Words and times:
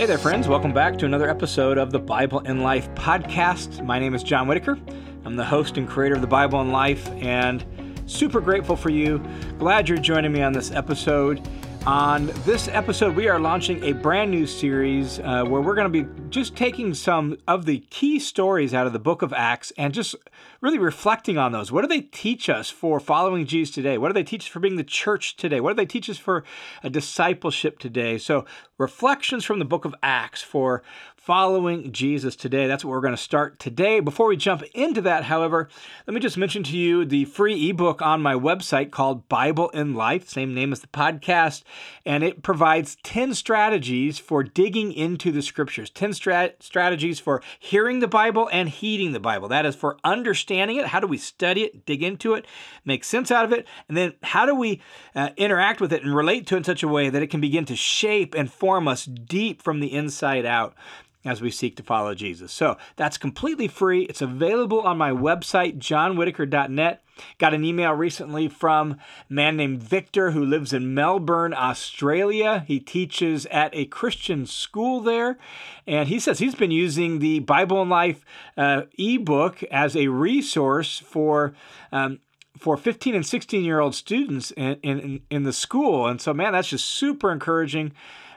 Hey 0.00 0.06
there, 0.06 0.16
friends. 0.16 0.48
Welcome 0.48 0.72
back 0.72 0.96
to 0.96 1.04
another 1.04 1.28
episode 1.28 1.76
of 1.76 1.92
the 1.92 1.98
Bible 1.98 2.38
in 2.40 2.62
Life 2.62 2.88
podcast. 2.94 3.84
My 3.84 3.98
name 3.98 4.14
is 4.14 4.22
John 4.22 4.48
Whittaker. 4.48 4.78
I'm 5.26 5.36
the 5.36 5.44
host 5.44 5.76
and 5.76 5.86
creator 5.86 6.14
of 6.14 6.22
the 6.22 6.26
Bible 6.26 6.62
in 6.62 6.72
Life, 6.72 7.06
and 7.16 7.62
super 8.06 8.40
grateful 8.40 8.76
for 8.76 8.88
you. 8.88 9.22
Glad 9.58 9.90
you're 9.90 9.98
joining 9.98 10.32
me 10.32 10.40
on 10.40 10.54
this 10.54 10.70
episode. 10.70 11.46
On 11.86 12.26
this 12.44 12.68
episode, 12.68 13.16
we 13.16 13.26
are 13.28 13.40
launching 13.40 13.82
a 13.84 13.92
brand 13.92 14.30
new 14.30 14.46
series 14.46 15.18
uh, 15.18 15.44
where 15.46 15.62
we're 15.62 15.74
going 15.74 15.90
to 15.90 16.04
be 16.04 16.06
just 16.28 16.54
taking 16.54 16.92
some 16.92 17.38
of 17.48 17.64
the 17.64 17.78
key 17.88 18.18
stories 18.18 18.74
out 18.74 18.86
of 18.86 18.92
the 18.92 18.98
book 18.98 19.22
of 19.22 19.32
Acts 19.32 19.72
and 19.78 19.94
just 19.94 20.14
really 20.60 20.76
reflecting 20.76 21.38
on 21.38 21.52
those. 21.52 21.72
What 21.72 21.80
do 21.80 21.88
they 21.88 22.02
teach 22.02 22.50
us 22.50 22.68
for 22.68 23.00
following 23.00 23.46
Jesus 23.46 23.74
today? 23.74 23.96
What 23.96 24.08
do 24.08 24.12
they 24.12 24.24
teach 24.24 24.42
us 24.42 24.48
for 24.48 24.60
being 24.60 24.76
the 24.76 24.84
church 24.84 25.36
today? 25.36 25.58
What 25.58 25.70
do 25.70 25.76
they 25.76 25.86
teach 25.86 26.10
us 26.10 26.18
for 26.18 26.44
a 26.82 26.90
discipleship 26.90 27.78
today? 27.78 28.18
So, 28.18 28.44
reflections 28.76 29.46
from 29.46 29.58
the 29.58 29.64
book 29.64 29.86
of 29.86 29.94
Acts 30.02 30.42
for 30.42 30.82
following 31.20 31.92
Jesus 31.92 32.34
today. 32.34 32.66
That's 32.66 32.82
what 32.82 32.92
we're 32.92 33.02
going 33.02 33.14
to 33.14 33.22
start 33.22 33.58
today. 33.58 34.00
Before 34.00 34.26
we 34.26 34.38
jump 34.38 34.62
into 34.72 35.02
that, 35.02 35.24
however, 35.24 35.68
let 36.06 36.14
me 36.14 36.20
just 36.20 36.38
mention 36.38 36.62
to 36.62 36.78
you 36.78 37.04
the 37.04 37.26
free 37.26 37.68
ebook 37.68 38.00
on 38.00 38.22
my 38.22 38.32
website 38.32 38.90
called 38.90 39.28
Bible 39.28 39.68
in 39.68 39.92
Life, 39.92 40.30
same 40.30 40.54
name 40.54 40.72
as 40.72 40.80
the 40.80 40.86
podcast, 40.86 41.62
and 42.06 42.24
it 42.24 42.42
provides 42.42 42.96
10 43.02 43.34
strategies 43.34 44.18
for 44.18 44.42
digging 44.42 44.94
into 44.94 45.30
the 45.30 45.42
scriptures, 45.42 45.90
10 45.90 46.12
strat- 46.12 46.62
strategies 46.62 47.20
for 47.20 47.42
hearing 47.58 48.00
the 48.00 48.08
Bible 48.08 48.48
and 48.50 48.70
heeding 48.70 49.12
the 49.12 49.20
Bible. 49.20 49.46
That 49.46 49.66
is 49.66 49.76
for 49.76 49.98
understanding 50.02 50.78
it. 50.78 50.86
How 50.86 51.00
do 51.00 51.06
we 51.06 51.18
study 51.18 51.64
it, 51.64 51.84
dig 51.84 52.02
into 52.02 52.32
it, 52.32 52.46
make 52.86 53.04
sense 53.04 53.30
out 53.30 53.44
of 53.44 53.52
it, 53.52 53.68
and 53.88 53.96
then 53.96 54.14
how 54.22 54.46
do 54.46 54.54
we 54.54 54.80
uh, 55.14 55.28
interact 55.36 55.82
with 55.82 55.92
it 55.92 56.02
and 56.02 56.16
relate 56.16 56.46
to 56.46 56.54
it 56.54 56.58
in 56.58 56.64
such 56.64 56.82
a 56.82 56.88
way 56.88 57.10
that 57.10 57.22
it 57.22 57.28
can 57.28 57.42
begin 57.42 57.66
to 57.66 57.76
shape 57.76 58.34
and 58.34 58.50
form 58.50 58.88
us 58.88 59.04
deep 59.04 59.60
from 59.60 59.80
the 59.80 59.92
inside 59.92 60.46
out 60.46 60.74
as 61.24 61.42
we 61.42 61.50
seek 61.50 61.76
to 61.76 61.82
follow 61.82 62.14
Jesus. 62.14 62.52
So 62.52 62.76
that's 62.96 63.18
completely 63.18 63.68
free. 63.68 64.02
It's 64.04 64.22
available 64.22 64.80
on 64.80 64.96
my 64.96 65.10
website, 65.10 65.78
johnwhittaker.net. 65.78 67.02
Got 67.38 67.52
an 67.52 67.64
email 67.64 67.92
recently 67.92 68.48
from 68.48 68.92
a 68.92 68.96
man 69.32 69.56
named 69.56 69.82
Victor 69.82 70.30
who 70.30 70.44
lives 70.44 70.72
in 70.72 70.94
Melbourne, 70.94 71.52
Australia. 71.52 72.64
He 72.66 72.80
teaches 72.80 73.44
at 73.46 73.74
a 73.74 73.84
Christian 73.86 74.46
school 74.46 75.00
there. 75.00 75.38
And 75.86 76.08
he 76.08 76.18
says 76.18 76.38
he's 76.38 76.54
been 76.54 76.70
using 76.70 77.18
the 77.18 77.40
Bible 77.40 77.82
in 77.82 77.90
Life 77.90 78.24
uh, 78.56 78.82
ebook 78.98 79.62
as 79.64 79.96
a 79.96 80.08
resource 80.08 80.98
for. 80.98 81.54
Um, 81.92 82.20
for 82.58 82.76
15 82.76 83.14
and 83.14 83.24
16 83.24 83.64
year 83.64 83.80
old 83.80 83.94
students 83.94 84.50
in, 84.50 84.74
in, 84.82 85.22
in 85.30 85.44
the 85.44 85.52
school. 85.52 86.06
And 86.06 86.20
so, 86.20 86.34
man, 86.34 86.52
that's 86.52 86.68
just 86.68 86.84
super 86.84 87.32
encouraging. 87.32 87.92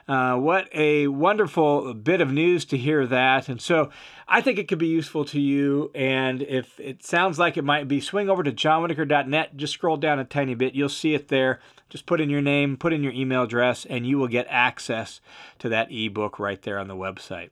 Uh, 0.06 0.36
what 0.36 0.68
a 0.74 1.06
wonderful 1.08 1.94
bit 1.94 2.20
of 2.20 2.30
news 2.30 2.66
to 2.66 2.76
hear 2.76 3.06
that. 3.06 3.48
And 3.48 3.60
so 3.60 3.90
I 4.28 4.42
think 4.42 4.58
it 4.58 4.68
could 4.68 4.78
be 4.78 4.86
useful 4.86 5.24
to 5.26 5.40
you. 5.40 5.90
And 5.94 6.42
if 6.42 6.78
it 6.78 7.02
sounds 7.02 7.38
like 7.38 7.56
it 7.56 7.64
might 7.64 7.88
be, 7.88 8.00
swing 8.00 8.28
over 8.28 8.42
to 8.42 8.52
johnwhittaker.net, 8.52 9.56
just 9.56 9.72
scroll 9.72 9.96
down 9.96 10.18
a 10.18 10.24
tiny 10.24 10.54
bit. 10.54 10.74
You'll 10.74 10.90
see 10.90 11.14
it 11.14 11.28
there. 11.28 11.58
Just 11.88 12.04
put 12.04 12.20
in 12.20 12.28
your 12.28 12.42
name, 12.42 12.76
put 12.76 12.92
in 12.92 13.02
your 13.02 13.12
email 13.12 13.44
address, 13.44 13.86
and 13.86 14.06
you 14.06 14.18
will 14.18 14.28
get 14.28 14.46
access 14.50 15.20
to 15.58 15.68
that 15.70 15.90
ebook 15.90 16.38
right 16.38 16.60
there 16.60 16.78
on 16.78 16.88
the 16.88 16.96
website. 16.96 17.50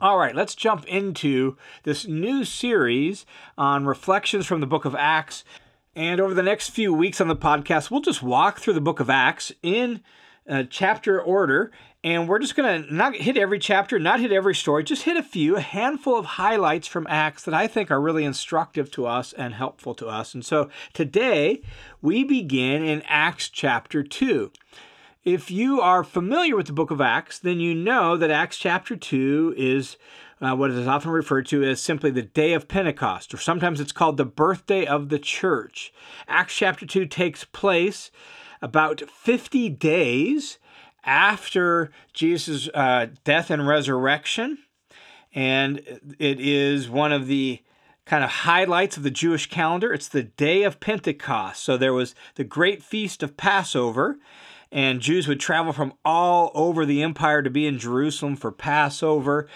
All 0.00 0.16
right, 0.16 0.34
let's 0.34 0.54
jump 0.54 0.86
into 0.86 1.58
this 1.82 2.06
new 2.06 2.42
series 2.46 3.26
on 3.58 3.84
reflections 3.84 4.46
from 4.46 4.60
the 4.60 4.66
book 4.66 4.86
of 4.86 4.94
Acts. 4.94 5.44
And 5.94 6.20
over 6.20 6.32
the 6.32 6.42
next 6.42 6.70
few 6.70 6.94
weeks 6.94 7.20
on 7.20 7.28
the 7.28 7.36
podcast, 7.36 7.90
we'll 7.90 8.00
just 8.00 8.22
walk 8.22 8.60
through 8.60 8.72
the 8.72 8.80
book 8.80 9.00
of 9.00 9.10
Acts 9.10 9.52
in 9.62 10.00
chapter 10.68 11.20
order, 11.20 11.70
and 12.02 12.28
we're 12.28 12.38
just 12.38 12.56
going 12.56 12.84
to 12.84 12.94
not 12.94 13.14
hit 13.14 13.36
every 13.36 13.58
chapter, 13.58 13.98
not 13.98 14.20
hit 14.20 14.32
every 14.32 14.54
story, 14.54 14.82
just 14.82 15.02
hit 15.02 15.16
a 15.16 15.22
few, 15.22 15.56
a 15.56 15.60
handful 15.60 16.16
of 16.16 16.24
highlights 16.24 16.86
from 16.88 17.06
Acts 17.08 17.44
that 17.44 17.54
I 17.54 17.66
think 17.66 17.90
are 17.90 18.00
really 18.00 18.24
instructive 18.24 18.90
to 18.92 19.06
us 19.06 19.32
and 19.32 19.54
helpful 19.54 19.94
to 19.96 20.08
us. 20.08 20.34
And 20.34 20.44
so 20.44 20.70
today 20.92 21.62
we 22.00 22.24
begin 22.24 22.82
in 22.82 23.02
Acts 23.06 23.48
chapter 23.48 24.02
2. 24.02 24.50
If 25.24 25.50
you 25.50 25.80
are 25.82 26.02
familiar 26.02 26.56
with 26.56 26.66
the 26.66 26.72
book 26.72 26.90
of 26.90 27.00
Acts, 27.00 27.38
then 27.38 27.60
you 27.60 27.74
know 27.74 28.16
that 28.16 28.30
Acts 28.30 28.56
chapter 28.56 28.96
2 28.96 29.54
is 29.56 29.98
uh, 30.40 30.56
what 30.56 30.70
is 30.70 30.86
often 30.86 31.10
referred 31.10 31.44
to 31.48 31.62
as 31.62 31.82
simply 31.82 32.10
the 32.10 32.22
day 32.22 32.54
of 32.54 32.68
Pentecost, 32.68 33.34
or 33.34 33.36
sometimes 33.36 33.78
it's 33.78 33.92
called 33.92 34.16
the 34.16 34.24
birthday 34.24 34.86
of 34.86 35.10
the 35.10 35.18
church. 35.18 35.92
Acts 36.26 36.56
chapter 36.56 36.86
2 36.86 37.04
takes 37.04 37.44
place 37.44 38.10
about 38.62 39.02
50 39.10 39.68
days 39.70 40.58
after 41.04 41.90
Jesus' 42.12 42.68
uh, 42.74 43.06
death 43.24 43.50
and 43.50 43.66
resurrection. 43.66 44.58
And 45.32 45.78
it 46.18 46.40
is 46.40 46.88
one 46.88 47.12
of 47.12 47.26
the 47.26 47.62
kind 48.04 48.24
of 48.24 48.30
highlights 48.30 48.96
of 48.96 49.02
the 49.02 49.10
Jewish 49.10 49.48
calendar. 49.48 49.92
It's 49.92 50.08
the 50.08 50.24
day 50.24 50.64
of 50.64 50.80
Pentecost. 50.80 51.62
So 51.62 51.76
there 51.76 51.92
was 51.92 52.14
the 52.34 52.44
great 52.44 52.82
feast 52.82 53.22
of 53.22 53.36
Passover, 53.36 54.18
and 54.72 55.00
Jews 55.00 55.28
would 55.28 55.38
travel 55.38 55.72
from 55.72 55.92
all 56.04 56.50
over 56.54 56.84
the 56.84 57.02
empire 57.02 57.42
to 57.42 57.50
be 57.50 57.66
in 57.66 57.78
Jerusalem 57.78 58.34
for 58.34 58.50
Passover. 58.50 59.48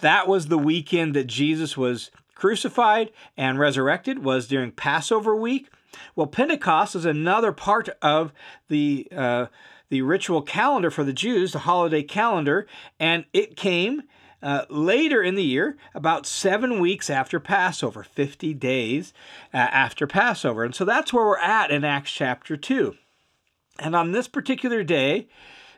That 0.00 0.28
was 0.28 0.46
the 0.46 0.58
weekend 0.58 1.14
that 1.14 1.26
Jesus 1.26 1.76
was 1.76 2.10
crucified 2.36 3.10
and 3.36 3.58
resurrected 3.58 4.22
was 4.22 4.46
during 4.46 4.70
Passover 4.70 5.34
week. 5.34 5.68
Well, 6.14 6.26
Pentecost 6.26 6.94
is 6.94 7.04
another 7.04 7.52
part 7.52 7.88
of 8.02 8.32
the 8.68 9.08
uh, 9.14 9.46
the 9.88 10.02
ritual 10.02 10.42
calendar 10.42 10.90
for 10.90 11.04
the 11.04 11.12
Jews, 11.12 11.52
the 11.52 11.60
holiday 11.60 12.02
calendar, 12.02 12.66
and 12.98 13.24
it 13.32 13.56
came 13.56 14.02
uh, 14.42 14.64
later 14.68 15.22
in 15.22 15.34
the 15.34 15.42
year, 15.42 15.76
about 15.94 16.26
seven 16.26 16.78
weeks 16.78 17.08
after 17.08 17.40
Passover, 17.40 18.02
50 18.02 18.54
days 18.54 19.12
uh, 19.52 19.56
after 19.56 20.06
Passover. 20.06 20.64
And 20.64 20.74
so 20.74 20.84
that's 20.84 21.12
where 21.12 21.24
we're 21.24 21.38
at 21.38 21.70
in 21.70 21.84
Acts 21.84 22.12
chapter 22.12 22.56
2. 22.56 22.94
And 23.78 23.96
on 23.96 24.12
this 24.12 24.28
particular 24.28 24.82
day, 24.82 25.28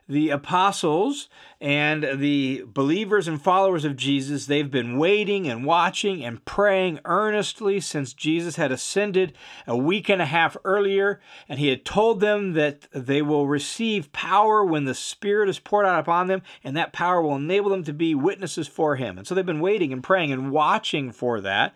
the 0.09 0.31
apostles 0.31 1.29
and 1.61 2.21
the 2.21 2.65
believers 2.67 3.29
and 3.29 3.43
followers 3.43 3.85
of 3.85 3.95
Jesus, 3.95 4.47
they've 4.47 4.71
been 4.71 4.97
waiting 4.97 5.47
and 5.47 5.67
watching 5.67 6.25
and 6.25 6.43
praying 6.47 6.99
earnestly 7.05 7.79
since 7.81 8.15
Jesus 8.15 8.57
had 8.57 8.73
ascended 8.73 9.35
a 9.67 9.77
week 9.77 10.09
and 10.09 10.23
a 10.23 10.27
half 10.27 10.57
earlier. 10.65 11.21
And 11.49 11.59
he 11.59 11.69
had 11.69 11.85
told 11.85 12.21
them 12.21 12.55
that 12.55 12.89
they 12.93 13.21
will 13.21 13.47
receive 13.47 14.11
power 14.13 14.65
when 14.65 14.85
the 14.85 14.95
Spirit 14.95 15.51
is 15.51 15.59
poured 15.59 15.85
out 15.85 16.01
upon 16.01 16.29
them, 16.29 16.43
and 16.65 16.77
that 16.77 16.93
power 16.93 17.21
will 17.21 17.37
enable 17.37 17.71
them 17.71 17.85
to 17.85 17.93
be 17.93 18.15
witnesses 18.15 18.67
for 18.67 18.97
him. 18.97 19.19
And 19.19 19.27
so 19.27 19.35
they've 19.35 19.45
been 19.45 19.61
waiting 19.61 19.93
and 19.93 20.03
praying 20.03 20.33
and 20.33 20.51
watching 20.51 21.13
for 21.13 21.41
that. 21.43 21.75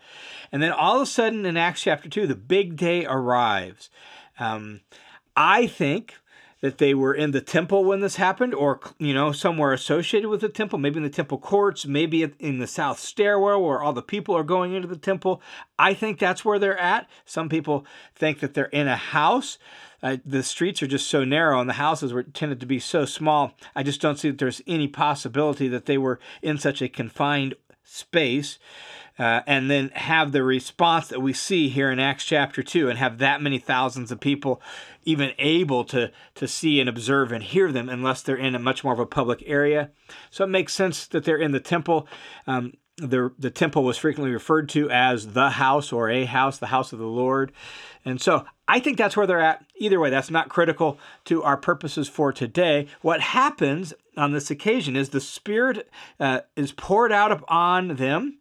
And 0.51 0.63
then 0.63 0.71
all 0.71 0.95
of 0.95 1.03
a 1.03 1.05
sudden 1.05 1.45
in 1.45 1.55
Acts 1.55 1.81
chapter 1.81 2.09
2, 2.09 2.25
the 2.25 2.35
big 2.35 2.77
day 2.77 3.05
arrives. 3.05 3.91
Um, 4.39 4.81
I 5.35 5.67
think 5.67 6.15
that 6.63 6.77
they 6.77 6.93
were 6.93 7.13
in 7.13 7.31
the 7.31 7.41
temple 7.41 7.83
when 7.83 7.99
this 7.99 8.15
happened, 8.15 8.53
or 8.53 8.79
you 8.97 9.13
know 9.13 9.33
somewhere 9.33 9.73
associated 9.73 10.29
with 10.29 10.39
the 10.39 10.47
temple, 10.47 10.79
maybe 10.79 10.95
in 10.95 11.03
the 11.03 11.09
temple 11.09 11.37
courts, 11.37 11.85
maybe 11.85 12.23
in 12.39 12.59
the 12.59 12.67
south 12.67 12.99
stairwell 12.99 13.61
where 13.61 13.83
all 13.83 13.91
the 13.91 14.01
people 14.01 14.33
are 14.33 14.45
going 14.45 14.73
into 14.73 14.87
the 14.87 14.95
temple. 14.95 15.41
I 15.77 15.93
think 15.93 16.19
that's 16.19 16.45
where 16.45 16.57
they're 16.57 16.79
at. 16.79 17.09
Some 17.25 17.49
people 17.49 17.85
think 18.15 18.39
that 18.39 18.53
they're 18.53 18.65
in 18.67 18.87
a 18.87 18.95
house. 18.95 19.57
Uh, 20.01 20.17
the 20.25 20.41
streets 20.41 20.81
are 20.81 20.87
just 20.87 21.07
so 21.07 21.25
narrow, 21.25 21.59
and 21.59 21.69
the 21.69 21.73
houses 21.73 22.13
were 22.13 22.23
tended 22.23 22.61
to 22.61 22.65
be 22.65 22.79
so 22.79 23.03
small. 23.03 23.55
I 23.75 23.83
just 23.83 23.99
don't 23.99 24.17
see 24.17 24.29
that 24.29 24.37
there's 24.37 24.61
any 24.65 24.87
possibility 24.87 25.67
that 25.67 25.85
they 25.85 25.97
were 25.97 26.17
in 26.41 26.57
such 26.57 26.81
a 26.81 26.87
confined 26.87 27.55
space 27.83 28.57
uh, 29.19 29.41
and 29.45 29.69
then 29.69 29.89
have 29.89 30.31
the 30.31 30.43
response 30.43 31.07
that 31.07 31.19
we 31.19 31.33
see 31.33 31.69
here 31.69 31.91
in 31.91 31.99
Acts 31.99 32.25
chapter 32.25 32.63
2 32.63 32.89
and 32.89 32.97
have 32.97 33.19
that 33.19 33.41
many 33.41 33.59
thousands 33.59 34.11
of 34.11 34.19
people 34.19 34.61
even 35.05 35.31
able 35.37 35.83
to, 35.85 36.11
to 36.35 36.47
see 36.47 36.79
and 36.79 36.89
observe 36.89 37.31
and 37.31 37.43
hear 37.43 37.71
them 37.71 37.89
unless 37.89 38.21
they're 38.21 38.35
in 38.35 38.55
a 38.55 38.59
much 38.59 38.83
more 38.83 38.93
of 38.93 38.99
a 38.99 39.05
public 39.05 39.43
area. 39.45 39.91
So 40.31 40.43
it 40.43 40.49
makes 40.49 40.73
sense 40.73 41.05
that 41.07 41.25
they're 41.25 41.37
in 41.37 41.51
the 41.51 41.59
temple. 41.59 42.07
Um, 42.47 42.73
the, 42.97 43.31
the 43.39 43.49
temple 43.49 43.83
was 43.83 43.97
frequently 43.97 44.31
referred 44.31 44.69
to 44.69 44.89
as 44.89 45.33
the 45.33 45.51
house 45.51 45.91
or 45.91 46.09
a 46.09 46.25
house, 46.25 46.59
the 46.59 46.67
house 46.67 46.93
of 46.93 46.99
the 46.99 47.05
Lord. 47.05 47.51
And 48.05 48.21
so 48.21 48.45
I 48.67 48.79
think 48.79 48.97
that's 48.97 49.17
where 49.17 49.25
they're 49.25 49.39
at. 49.39 49.65
Either 49.77 49.99
way, 49.99 50.09
that's 50.09 50.29
not 50.29 50.49
critical 50.49 50.99
to 51.25 51.41
our 51.43 51.57
purposes 51.57 52.07
for 52.07 52.31
today. 52.31 52.87
What 53.01 53.21
happens 53.21 53.93
on 54.15 54.31
this 54.31 54.51
occasion 54.51 54.95
is 54.95 55.09
the 55.09 55.21
Spirit 55.21 55.89
uh, 56.19 56.41
is 56.55 56.71
poured 56.71 57.11
out 57.11 57.31
upon 57.31 57.95
them 57.95 58.37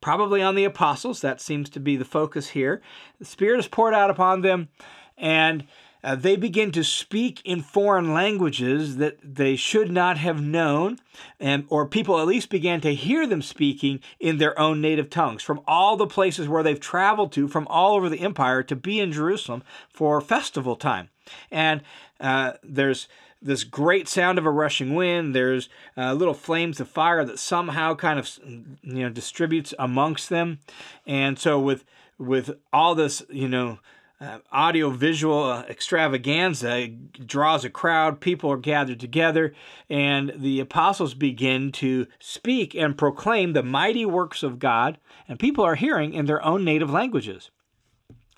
probably 0.00 0.42
on 0.42 0.54
the 0.54 0.64
apostles. 0.64 1.20
That 1.20 1.40
seems 1.40 1.68
to 1.70 1.80
be 1.80 1.96
the 1.96 2.04
focus 2.04 2.50
here. 2.50 2.82
The 3.18 3.24
Spirit 3.24 3.58
is 3.58 3.68
poured 3.68 3.94
out 3.94 4.10
upon 4.10 4.42
them, 4.42 4.68
and 5.16 5.66
uh, 6.02 6.14
they 6.14 6.36
begin 6.36 6.70
to 6.72 6.84
speak 6.84 7.40
in 7.44 7.62
foreign 7.62 8.12
languages 8.14 8.96
that 8.96 9.18
they 9.22 9.56
should 9.56 9.90
not 9.90 10.18
have 10.18 10.40
known, 10.40 10.98
and, 11.40 11.64
or 11.68 11.86
people 11.86 12.20
at 12.20 12.26
least 12.26 12.48
began 12.50 12.80
to 12.80 12.94
hear 12.94 13.26
them 13.26 13.42
speaking 13.42 14.00
in 14.20 14.38
their 14.38 14.58
own 14.58 14.80
native 14.80 15.10
tongues 15.10 15.42
from 15.42 15.60
all 15.66 15.96
the 15.96 16.06
places 16.06 16.48
where 16.48 16.62
they've 16.62 16.80
traveled 16.80 17.32
to 17.32 17.48
from 17.48 17.66
all 17.68 17.96
over 17.96 18.08
the 18.08 18.20
empire 18.20 18.62
to 18.62 18.76
be 18.76 19.00
in 19.00 19.12
Jerusalem 19.12 19.62
for 19.88 20.20
festival 20.20 20.76
time. 20.76 21.08
And 21.50 21.82
uh, 22.20 22.52
there's 22.62 23.08
this 23.42 23.64
great 23.64 24.08
sound 24.08 24.38
of 24.38 24.46
a 24.46 24.50
rushing 24.50 24.94
wind. 24.94 25.34
There's 25.34 25.68
uh, 25.96 26.12
little 26.14 26.34
flames 26.34 26.80
of 26.80 26.88
fire 26.88 27.24
that 27.24 27.38
somehow 27.38 27.94
kind 27.94 28.18
of 28.18 28.38
you 28.44 29.02
know 29.02 29.08
distributes 29.08 29.74
amongst 29.78 30.28
them, 30.28 30.60
and 31.06 31.38
so 31.38 31.58
with 31.58 31.84
with 32.18 32.50
all 32.72 32.94
this 32.94 33.22
you 33.28 33.48
know 33.48 33.78
uh, 34.20 34.38
audio 34.50 34.90
visual 34.90 35.44
uh, 35.44 35.62
extravaganza 35.68 36.88
draws 36.88 37.64
a 37.64 37.70
crowd. 37.70 38.20
People 38.20 38.50
are 38.50 38.56
gathered 38.56 39.00
together, 39.00 39.54
and 39.88 40.32
the 40.36 40.60
apostles 40.60 41.14
begin 41.14 41.72
to 41.72 42.06
speak 42.18 42.74
and 42.74 42.96
proclaim 42.96 43.52
the 43.52 43.62
mighty 43.62 44.06
works 44.06 44.42
of 44.42 44.58
God, 44.58 44.98
and 45.28 45.38
people 45.38 45.64
are 45.64 45.74
hearing 45.74 46.14
in 46.14 46.26
their 46.26 46.44
own 46.44 46.64
native 46.64 46.90
languages. 46.90 47.50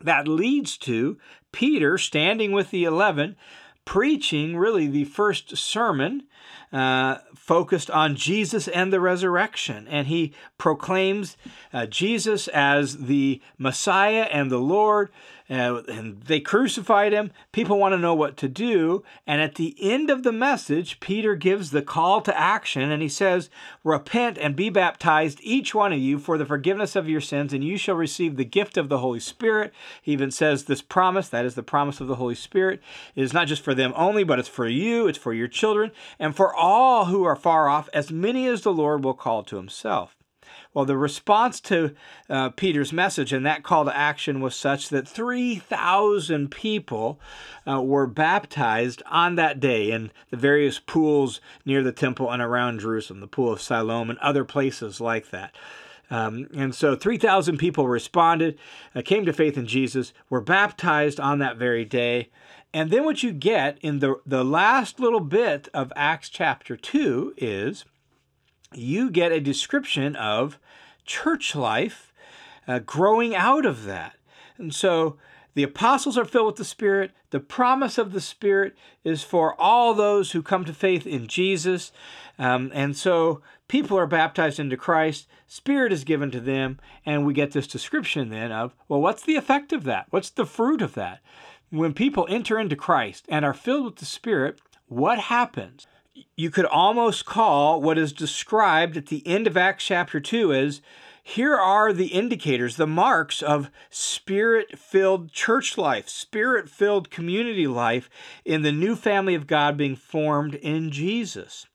That 0.01 0.29
leads 0.29 0.77
to 0.79 1.19
Peter 1.53 1.99
standing 1.99 2.53
with 2.53 2.71
the 2.71 2.85
eleven, 2.85 3.37
preaching 3.85 4.57
really 4.57 4.87
the 4.87 5.05
first 5.05 5.57
sermon 5.57 6.25
uh, 6.73 7.17
focused 7.35 7.91
on 7.91 8.15
Jesus 8.15 8.69
and 8.69 8.93
the 8.93 9.01
resurrection. 9.01 9.89
And 9.89 10.07
he 10.07 10.35
proclaims 10.59 11.39
uh, 11.73 11.87
Jesus 11.87 12.47
as 12.49 13.07
the 13.07 13.41
Messiah 13.57 14.29
and 14.31 14.51
the 14.51 14.59
Lord. 14.59 15.11
Uh, 15.51 15.83
and 15.89 16.23
they 16.25 16.41
crucified 16.41 17.13
him. 17.13 17.31
People 17.53 17.79
want 17.79 17.95
to 17.95 17.99
know 17.99 18.15
what 18.15 18.37
to 18.37 18.49
do. 18.49 19.03
And 19.27 19.41
at 19.41 19.55
the 19.55 19.75
end 19.81 20.11
of 20.11 20.23
the 20.23 20.33
message, 20.33 21.01
Peter 21.01 21.35
gives 21.35 21.71
the 21.71 21.81
call 21.81 22.21
to 22.23 22.39
action 22.39 22.91
and 22.91 23.01
he 23.01 23.09
says, 23.09 23.49
Repent 23.83 24.37
and 24.37 24.55
be 24.55 24.69
baptized, 24.69 25.39
each 25.43 25.75
one 25.75 25.93
of 25.93 25.99
you, 25.99 26.19
for 26.19 26.37
the 26.37 26.45
forgiveness 26.45 26.95
of 26.95 27.09
your 27.09 27.23
sins, 27.23 27.55
and 27.55 27.65
you 27.65 27.79
shall 27.79 27.95
receive 27.95 28.37
the 28.37 28.45
gift 28.45 28.77
of 28.77 28.91
the 28.91 28.99
Holy 28.99 29.21
Spirit. 29.21 29.73
He 30.03 30.13
even 30.13 30.31
says 30.31 30.65
this 30.65 30.83
promise, 30.83 31.29
that 31.31 31.47
is 31.47 31.55
the 31.55 31.63
promise 31.63 32.01
of 32.01 32.09
the 32.09 32.17
Holy 32.17 32.35
Spirit, 32.35 32.83
is 33.17 33.33
not 33.33 33.49
just 33.49 33.63
for 33.63 33.75
them 33.75 33.95
only, 33.97 34.25
but 34.25 34.39
it's 34.39 34.49
for 34.49 34.69
you, 34.69 35.09
it's 35.09 35.19
for 35.19 35.33
your 35.33 35.49
children, 35.49 35.93
and 36.19 36.37
for 36.37 36.55
all 36.55 37.07
who 37.07 37.25
are 37.25 37.37
far 37.37 37.69
off, 37.69 37.89
as 37.95 38.11
many 38.11 38.47
as 38.47 38.63
the 38.63 38.73
Lord 38.73 39.03
will 39.03 39.15
call 39.15 39.43
to 39.45 39.57
himself. 39.57 40.18
Well, 40.75 40.85
the 40.85 40.97
response 40.97 41.61
to 41.63 41.95
uh, 42.29 42.51
Peter's 42.51 42.93
message 42.93 43.33
and 43.33 43.45
that 43.47 43.63
call 43.63 43.85
to 43.87 43.97
action 43.97 44.41
was 44.41 44.55
such 44.55 44.91
that 44.91 45.09
3,000 45.09 46.51
people 46.51 47.19
uh, 47.67 47.83
were 47.83 48.07
baptized 48.07 49.03
on 49.07 49.37
that 49.37 49.61
day 49.61 49.91
in 49.91 50.11
the 50.31 50.37
various 50.37 50.79
pools 50.79 51.41
near 51.65 51.83
the 51.83 51.93
temple 51.93 52.31
and 52.31 52.43
around 52.43 52.81
Jerusalem, 52.81 53.21
the 53.21 53.27
Pool 53.27 53.53
of 53.53 53.63
Siloam 53.63 54.11
and 54.11 54.19
other 54.19 54.45
places 54.45 55.01
like 55.01 55.31
that. 55.31 55.55
Um, 56.11 56.49
and 56.55 56.75
so 56.75 56.97
3,000 56.97 57.59
people 57.59 57.87
responded, 57.87 58.59
uh, 58.95 59.03
came 59.05 59.27
to 59.27 59.33
faith 59.33 59.59
in 59.59 59.67
Jesus, 59.67 60.13
were 60.31 60.41
baptized 60.41 61.21
on 61.21 61.39
that 61.39 61.57
very 61.57 61.85
day. 61.85 62.31
And 62.73 62.91
then 62.91 63.05
what 63.05 63.23
you 63.23 63.33
get 63.33 63.79
in 63.81 63.99
the, 64.01 64.21
the 64.27 64.45
last 64.45 65.01
little 65.01 65.21
bit 65.21 65.69
of 65.73 65.93
Acts 65.97 66.29
chapter 66.29 66.77
2 66.77 67.35
is 67.37 67.85
you 68.75 69.11
get 69.11 69.33
a 69.33 69.41
description 69.41 70.17
of 70.17 70.59
church 71.05 71.55
life 71.55 72.13
uh, 72.67 72.81
growing 72.81 73.35
out 73.35 73.65
of 73.65 73.85
that. 73.85 74.17
And 74.59 74.75
so 74.75 75.17
the 75.55 75.63
apostles 75.63 76.19
are 76.19 76.25
filled 76.25 76.47
with 76.47 76.57
the 76.57 76.65
Spirit. 76.65 77.13
The 77.31 77.41
promise 77.41 77.99
of 77.99 78.13
the 78.13 78.21
Spirit 78.21 78.77
is 79.05 79.23
for 79.23 79.59
all 79.61 79.95
those 79.95 80.33
who 80.33 80.43
come 80.43 80.65
to 80.65 80.73
faith 80.73 81.07
in 81.07 81.27
Jesus. 81.27 81.93
Um, 82.39 82.71
and 82.75 82.97
so 82.97 83.43
people 83.67 83.99
are 83.99 84.07
baptized 84.07 84.61
into 84.61 84.77
Christ, 84.77 85.27
Spirit 85.47 85.93
is 85.93 86.05
given 86.05 86.31
to 86.31 86.41
them, 86.41 86.79
and 87.07 87.25
we 87.25 87.33
get 87.33 87.53
this 87.53 87.67
description 87.67 88.29
then 88.29 88.53
of, 88.53 88.75
well, 88.87 89.01
what's 89.01 89.23
the 89.23 89.37
effect 89.37 89.73
of 89.73 89.85
that? 89.85 90.07
What's 90.11 90.31
the 90.31 90.47
fruit 90.47 90.83
of 90.83 90.95
that? 90.95 91.21
When 91.71 91.95
people 91.95 92.27
enter 92.29 92.59
into 92.59 92.77
Christ 92.77 93.25
and 93.29 93.45
are 93.45 93.55
filled 93.55 93.85
with 93.85 93.97
the 93.97 94.05
Spirit, 94.05 94.61
what 94.87 95.19
happens? 95.19 95.87
You 96.37 96.51
could 96.51 96.65
almost 96.67 97.25
call 97.25 97.81
what 97.81 97.99
is 97.99 98.13
described 98.13 98.97
at 98.97 99.07
the 99.07 99.27
end 99.27 99.47
of 99.47 99.57
Acts 99.57 99.85
chapter 99.85 100.21
2 100.21 100.53
as 100.53 100.81
here 101.23 101.57
are 101.57 101.93
the 101.93 102.07
indicators, 102.07 102.77
the 102.77 102.87
marks 102.87 103.43
of 103.43 103.71
spirit 103.91 104.79
filled 104.79 105.31
church 105.31 105.77
life, 105.77 106.09
spirit 106.09 106.71
filled 106.71 107.11
community 107.11 107.67
life 107.67 108.09
in 108.47 108.63
the 108.63 108.73
new 108.73 108.97
family 108.97 109.35
of 109.35 109.47
God 109.47 109.77
being 109.77 109.95
formed 109.95 110.55
in 110.55 110.91
Jesus. 110.91 111.67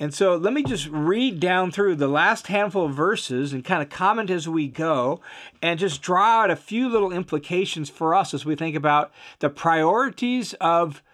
And 0.00 0.12
so 0.12 0.34
let 0.34 0.52
me 0.52 0.64
just 0.64 0.88
read 0.88 1.38
down 1.38 1.70
through 1.70 1.94
the 1.94 2.08
last 2.08 2.48
handful 2.48 2.86
of 2.86 2.94
verses 2.94 3.52
and 3.52 3.64
kind 3.64 3.82
of 3.82 3.88
comment 3.88 4.30
as 4.30 4.48
we 4.48 4.66
go 4.66 5.20
and 5.62 5.78
just 5.78 6.02
draw 6.02 6.42
out 6.42 6.50
a 6.50 6.56
few 6.56 6.88
little 6.88 7.12
implications 7.12 7.88
for 7.88 8.16
us 8.16 8.34
as 8.34 8.44
we 8.44 8.56
think 8.56 8.74
about 8.74 9.12
the 9.38 9.48
priorities 9.48 10.54
of 10.54 11.04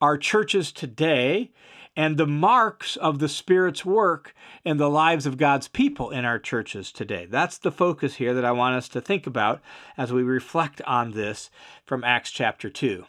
our 0.00 0.16
churches 0.16 0.70
today 0.70 1.50
and 1.96 2.16
the 2.16 2.26
marks 2.26 2.96
of 2.96 3.18
the 3.18 3.28
Spirit's 3.28 3.84
work 3.84 4.34
in 4.64 4.76
the 4.76 4.90
lives 4.90 5.24
of 5.24 5.38
God's 5.38 5.66
people 5.66 6.10
in 6.10 6.24
our 6.24 6.38
churches 6.38 6.92
today. 6.92 7.26
That's 7.26 7.56
the 7.56 7.72
focus 7.72 8.16
here 8.16 8.34
that 8.34 8.44
I 8.44 8.52
want 8.52 8.76
us 8.76 8.88
to 8.90 9.00
think 9.00 9.26
about 9.26 9.60
as 9.96 10.12
we 10.12 10.22
reflect 10.22 10.82
on 10.82 11.12
this 11.12 11.50
from 11.84 12.04
Acts 12.04 12.30
chapter 12.30 12.68
2. 12.68 13.06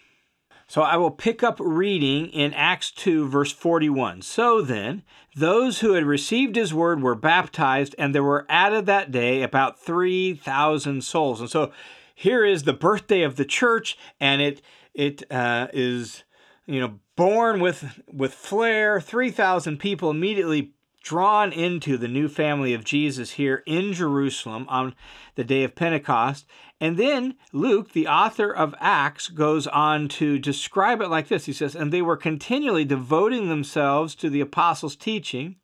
So 0.69 0.81
I 0.81 0.97
will 0.97 1.11
pick 1.11 1.43
up 1.43 1.57
reading 1.59 2.27
in 2.27 2.53
Acts 2.53 2.91
2, 2.91 3.27
verse 3.27 3.53
41. 3.53 4.21
So 4.21 4.61
then, 4.61 5.03
those 5.33 5.79
who 5.79 5.93
had 5.93 6.03
received 6.03 6.57
his 6.57 6.73
word 6.73 7.01
were 7.01 7.15
baptized, 7.15 7.95
and 7.97 8.13
there 8.13 8.23
were 8.23 8.45
added 8.49 8.85
that 8.85 9.09
day 9.09 9.43
about 9.43 9.79
3,000 9.79 11.03
souls. 11.03 11.39
And 11.39 11.49
so 11.49 11.71
here 12.13 12.43
is 12.43 12.63
the 12.63 12.73
birthday 12.73 13.21
of 13.21 13.37
the 13.37 13.45
church, 13.45 13.97
and 14.19 14.41
it, 14.41 14.61
it 14.93 15.23
uh, 15.31 15.67
is 15.71 16.23
you 16.67 16.79
know, 16.79 16.99
born 17.15 17.59
with 17.59 18.01
with 18.07 18.33
flair, 18.33 19.01
3,000 19.01 19.77
people 19.77 20.11
immediately 20.11 20.73
drawn 21.01 21.53
into 21.53 21.97
the 21.97 22.07
new 22.07 22.27
family 22.27 22.73
of 22.73 22.83
Jesus 22.83 23.31
here 23.31 23.63
in 23.65 23.93
Jerusalem 23.93 24.65
on 24.67 24.93
the 25.35 25.43
day 25.45 25.63
of 25.63 25.73
Pentecost. 25.73 26.45
And 26.81 26.97
then 26.97 27.35
Luke, 27.53 27.93
the 27.93 28.07
author 28.07 28.51
of 28.51 28.75
Acts, 28.81 29.29
goes 29.29 29.67
on 29.67 30.09
to 30.09 30.37
describe 30.37 30.99
it 30.99 31.07
like 31.07 31.29
this. 31.29 31.45
He 31.45 31.53
says, 31.53 31.75
And 31.75 31.93
they 31.93 32.01
were 32.01 32.17
continually 32.17 32.83
devoting 32.83 33.47
themselves 33.47 34.15
to 34.15 34.29
the 34.29 34.41
apostles' 34.41 34.97
teaching, 34.97 35.55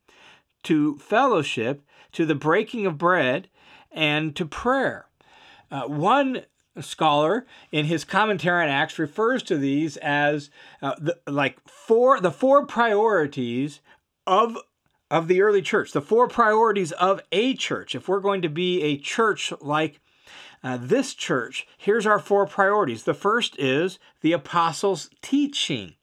to 0.64 0.98
fellowship, 1.00 1.84
to 2.14 2.26
the 2.26 2.36
breaking 2.36 2.86
of 2.86 2.98
bread, 2.98 3.50
and 3.92 4.34
to 4.38 4.46
prayer. 4.46 5.08
Uh, 5.70 5.88
one 5.88 6.44
scholar 6.82 7.46
in 7.72 7.86
his 7.86 8.04
commentary 8.04 8.64
on 8.64 8.70
Acts 8.70 8.98
refers 8.98 9.44
to 9.44 9.58
these 9.58 9.98
as 9.98 10.50
uh, 10.82 10.96
the, 11.00 11.20
like 11.28 11.60
four 11.68 12.20
the 12.20 12.32
four 12.32 12.66
priorities 12.66 13.82
of 14.26 14.58
of 15.12 15.28
the 15.28 15.42
early 15.42 15.62
church, 15.62 15.92
the 15.92 16.02
four 16.02 16.28
priorities 16.28 16.92
of 16.94 17.22
a 17.32 17.56
church. 17.56 17.94
If 17.94 18.08
we're 18.08 18.20
going 18.20 18.42
to 18.42 18.50
be 18.50 18.82
a 18.82 18.98
church 18.98 19.54
like 19.62 20.00
uh, 20.64 20.80
this 20.82 21.14
church, 21.14 21.68
here's 21.78 22.08
our 22.08 22.20
four 22.20 22.48
priorities. 22.48 23.04
The 23.04 23.14
first 23.14 23.60
is 23.60 24.00
the 24.22 24.32
apostles' 24.32 25.10
teaching 25.22 25.96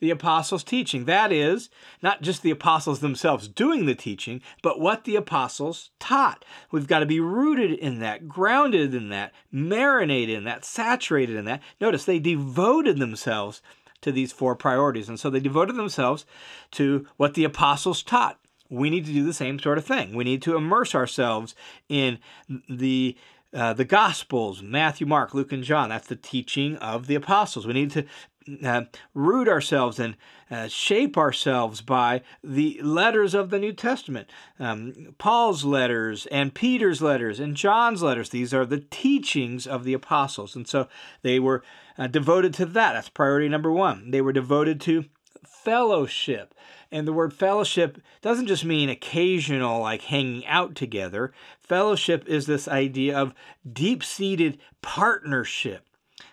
the 0.00 0.10
apostles' 0.10 0.64
teaching. 0.64 1.04
That 1.04 1.32
is, 1.32 1.70
not 2.02 2.22
just 2.22 2.42
the 2.42 2.50
apostles 2.50 3.00
themselves 3.00 3.48
doing 3.48 3.86
the 3.86 3.94
teaching, 3.94 4.42
but 4.62 4.80
what 4.80 5.04
the 5.04 5.16
apostles 5.16 5.90
taught. 5.98 6.44
We've 6.70 6.86
got 6.86 7.00
to 7.00 7.06
be 7.06 7.20
rooted 7.20 7.72
in 7.72 8.00
that, 8.00 8.28
grounded 8.28 8.94
in 8.94 9.08
that, 9.10 9.32
marinated 9.50 10.36
in 10.36 10.44
that, 10.44 10.64
saturated 10.64 11.36
in 11.36 11.44
that. 11.46 11.62
Notice 11.80 12.04
they 12.04 12.18
devoted 12.18 12.98
themselves 12.98 13.62
to 14.00 14.12
these 14.12 14.32
four 14.32 14.54
priorities. 14.54 15.08
And 15.08 15.18
so 15.18 15.30
they 15.30 15.40
devoted 15.40 15.76
themselves 15.76 16.24
to 16.72 17.06
what 17.16 17.34
the 17.34 17.44
apostles 17.44 18.02
taught. 18.02 18.38
We 18.70 18.90
need 18.90 19.06
to 19.06 19.12
do 19.12 19.24
the 19.24 19.32
same 19.32 19.58
sort 19.58 19.78
of 19.78 19.84
thing. 19.84 20.14
We 20.14 20.24
need 20.24 20.42
to 20.42 20.56
immerse 20.56 20.94
ourselves 20.94 21.54
in 21.88 22.18
the 22.68 23.16
uh, 23.54 23.72
the 23.72 23.84
Gospels, 23.86 24.62
Matthew, 24.62 25.06
Mark, 25.06 25.32
Luke, 25.32 25.52
and 25.52 25.64
John. 25.64 25.88
That's 25.88 26.06
the 26.06 26.16
teaching 26.16 26.76
of 26.76 27.06
the 27.06 27.14
apostles. 27.14 27.66
We 27.66 27.72
need 27.72 27.90
to 27.92 28.04
uh, 28.64 28.82
root 29.14 29.48
ourselves 29.48 29.98
and 29.98 30.16
uh, 30.50 30.68
shape 30.68 31.18
ourselves 31.18 31.80
by 31.80 32.22
the 32.42 32.80
letters 32.82 33.34
of 33.34 33.50
the 33.50 33.58
New 33.58 33.72
Testament. 33.72 34.28
Um, 34.58 35.14
Paul's 35.18 35.64
letters 35.64 36.26
and 36.26 36.54
Peter's 36.54 37.02
letters 37.02 37.40
and 37.40 37.54
John's 37.56 38.02
letters. 38.02 38.30
These 38.30 38.54
are 38.54 38.64
the 38.64 38.84
teachings 38.90 39.66
of 39.66 39.84
the 39.84 39.92
apostles. 39.94 40.56
And 40.56 40.66
so 40.66 40.88
they 41.22 41.38
were 41.38 41.62
uh, 41.98 42.06
devoted 42.06 42.54
to 42.54 42.66
that. 42.66 42.92
That's 42.92 43.08
priority 43.08 43.48
number 43.48 43.70
one. 43.70 44.10
They 44.10 44.20
were 44.20 44.32
devoted 44.32 44.80
to 44.82 45.04
fellowship. 45.44 46.54
And 46.90 47.06
the 47.06 47.12
word 47.12 47.34
fellowship 47.34 48.00
doesn't 48.22 48.46
just 48.46 48.64
mean 48.64 48.88
occasional, 48.88 49.80
like 49.80 50.02
hanging 50.02 50.46
out 50.46 50.74
together. 50.74 51.32
Fellowship 51.58 52.26
is 52.26 52.46
this 52.46 52.66
idea 52.66 53.18
of 53.18 53.34
deep 53.70 54.02
seated 54.02 54.58
partnership 54.80 55.87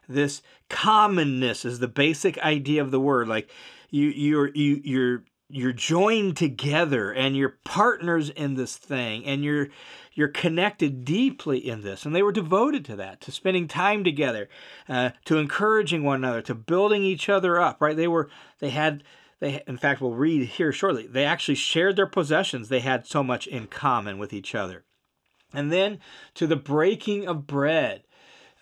this 0.07 0.41
commonness 0.69 1.65
is 1.65 1.79
the 1.79 1.87
basic 1.87 2.37
idea 2.39 2.81
of 2.81 2.91
the 2.91 2.99
word. 2.99 3.27
Like 3.27 3.49
you, 3.89 4.07
you're, 4.09 4.49
you, 4.49 4.81
you're, 4.83 5.23
you're 5.49 5.73
joined 5.73 6.35
together 6.37 7.11
and 7.11 7.35
you're 7.35 7.57
partners 7.63 8.29
in 8.29 8.55
this 8.55 8.77
thing 8.77 9.25
and 9.25 9.43
you're 9.43 9.67
you're 10.13 10.29
connected 10.29 11.03
deeply 11.03 11.57
in 11.57 11.81
this. 11.81 12.05
And 12.05 12.15
they 12.15 12.23
were 12.23 12.31
devoted 12.31 12.85
to 12.85 12.95
that 12.95 13.21
to 13.21 13.31
spending 13.31 13.67
time 13.67 14.03
together 14.03 14.49
uh, 14.87 15.11
to 15.25 15.37
encouraging 15.37 16.03
one 16.03 16.17
another 16.17 16.41
to 16.43 16.55
building 16.55 17.03
each 17.03 17.29
other 17.29 17.59
up 17.59 17.77
right? 17.79 17.95
They 17.95 18.07
were 18.07 18.29
they 18.59 18.69
had 18.69 19.03
they 19.39 19.61
in 19.67 19.77
fact 19.77 20.01
we'll 20.01 20.13
read 20.13 20.47
here 20.47 20.71
shortly. 20.71 21.05
They 21.05 21.25
actually 21.25 21.55
shared 21.55 21.95
their 21.95 22.07
possessions. 22.07 22.69
They 22.69 22.79
had 22.79 23.05
so 23.05 23.23
much 23.23 23.45
in 23.45 23.67
common 23.67 24.17
with 24.17 24.33
each 24.33 24.55
other. 24.55 24.83
And 25.53 25.71
then 25.71 25.99
to 26.33 26.47
the 26.47 26.55
breaking 26.55 27.27
of 27.27 27.45
bread 27.45 28.03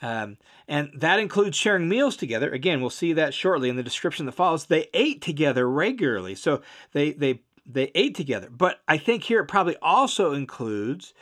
um, 0.04 0.38
and 0.68 0.92
that 0.94 1.20
includes 1.20 1.58
sharing 1.58 1.88
meals 1.88 2.18
together. 2.18 2.52
Again, 2.52 2.82
we'll 2.82 2.90
see 2.90 3.14
that 3.14 3.34
shortly 3.34 3.70
in 3.70 3.78
the 3.78 3.84
description 3.84 4.26
that 4.26 4.34
follows. 4.34 4.66
They 4.66 4.90
ate 4.94 5.22
together 5.22 5.68
regularly, 5.68 6.36
so 6.36 6.62
they 6.92 7.14
they 7.14 7.40
they 7.66 7.90
ate 7.96 8.14
together. 8.14 8.50
But 8.52 8.82
I 8.86 8.98
think 8.98 9.24
here 9.24 9.40
it 9.40 9.48
probably 9.48 9.78
also 9.82 10.34
includes 10.34 11.14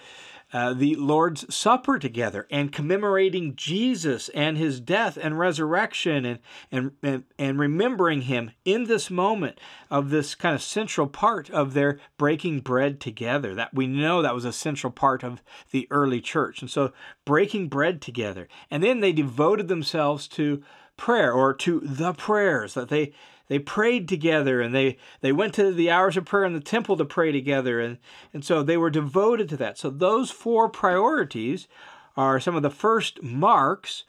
uh, 0.54 0.74
the 0.74 0.96
Lord's 0.96 1.54
Supper 1.54 1.98
together 1.98 2.48
and 2.52 2.72
commemorating 2.72 3.56
Jesus 3.56 4.30
and 4.30 4.58
his 4.58 4.80
death 4.80 5.18
and 5.22 5.40
resurrection 5.40 6.26
and, 6.26 6.40
and, 6.72 6.92
and, 7.02 7.24
and 7.38 7.60
remembering 7.60 8.24
him 8.24 8.52
in 8.66 8.86
this 8.86 9.10
moment 9.10 9.60
of 9.90 10.10
this 10.10 10.36
kind 10.36 10.56
of 10.56 10.62
central 10.62 11.08
part 11.08 11.50
of 11.50 11.74
their 11.74 12.00
breaking 12.18 12.60
bread 12.60 13.00
together. 13.00 13.56
That 13.56 13.74
we 13.74 13.88
know 13.88 14.22
that 14.22 14.36
was 14.36 14.46
a 14.46 14.54
central 14.54 14.92
part 14.92 15.24
of 15.24 15.42
the 15.72 15.88
early 15.90 16.22
church. 16.22 16.62
And 16.62 16.70
so 16.70 16.92
breaking 17.26 17.70
bread 17.70 18.02
together. 18.02 18.48
And 18.70 18.84
then 18.84 19.00
they 19.00 19.14
devoted 19.14 19.68
themselves 19.68 20.28
to 20.30 20.64
prayer 20.98 21.34
or 21.34 21.54
to 21.54 21.80
the 21.82 22.14
prayers 22.14 22.74
that 22.76 22.90
they 22.90 23.14
they 23.52 23.60
prayed 23.60 24.08
together 24.08 24.62
and 24.62 24.74
they, 24.74 24.98
they 25.20 25.34
went 25.34 25.54
to 25.56 25.74
the 25.74 25.92
hours 25.92 26.16
of 26.16 26.24
prayer 26.24 26.46
in 26.46 26.54
the 26.54 26.62
temple 26.62 26.96
to 26.96 27.04
pray 27.04 27.34
together. 27.34 27.82
And, 27.82 27.98
and 28.34 28.46
so 28.46 28.64
they 28.64 28.78
were 28.78 28.90
devoted 28.90 29.50
to 29.50 29.58
that. 29.58 29.78
So 29.78 29.90
those 29.90 30.32
four 30.32 30.70
priorities 30.70 31.68
are 32.16 32.40
some 32.40 32.56
of 32.56 32.62
the 32.62 32.70
first 32.70 33.22
marks 33.22 34.06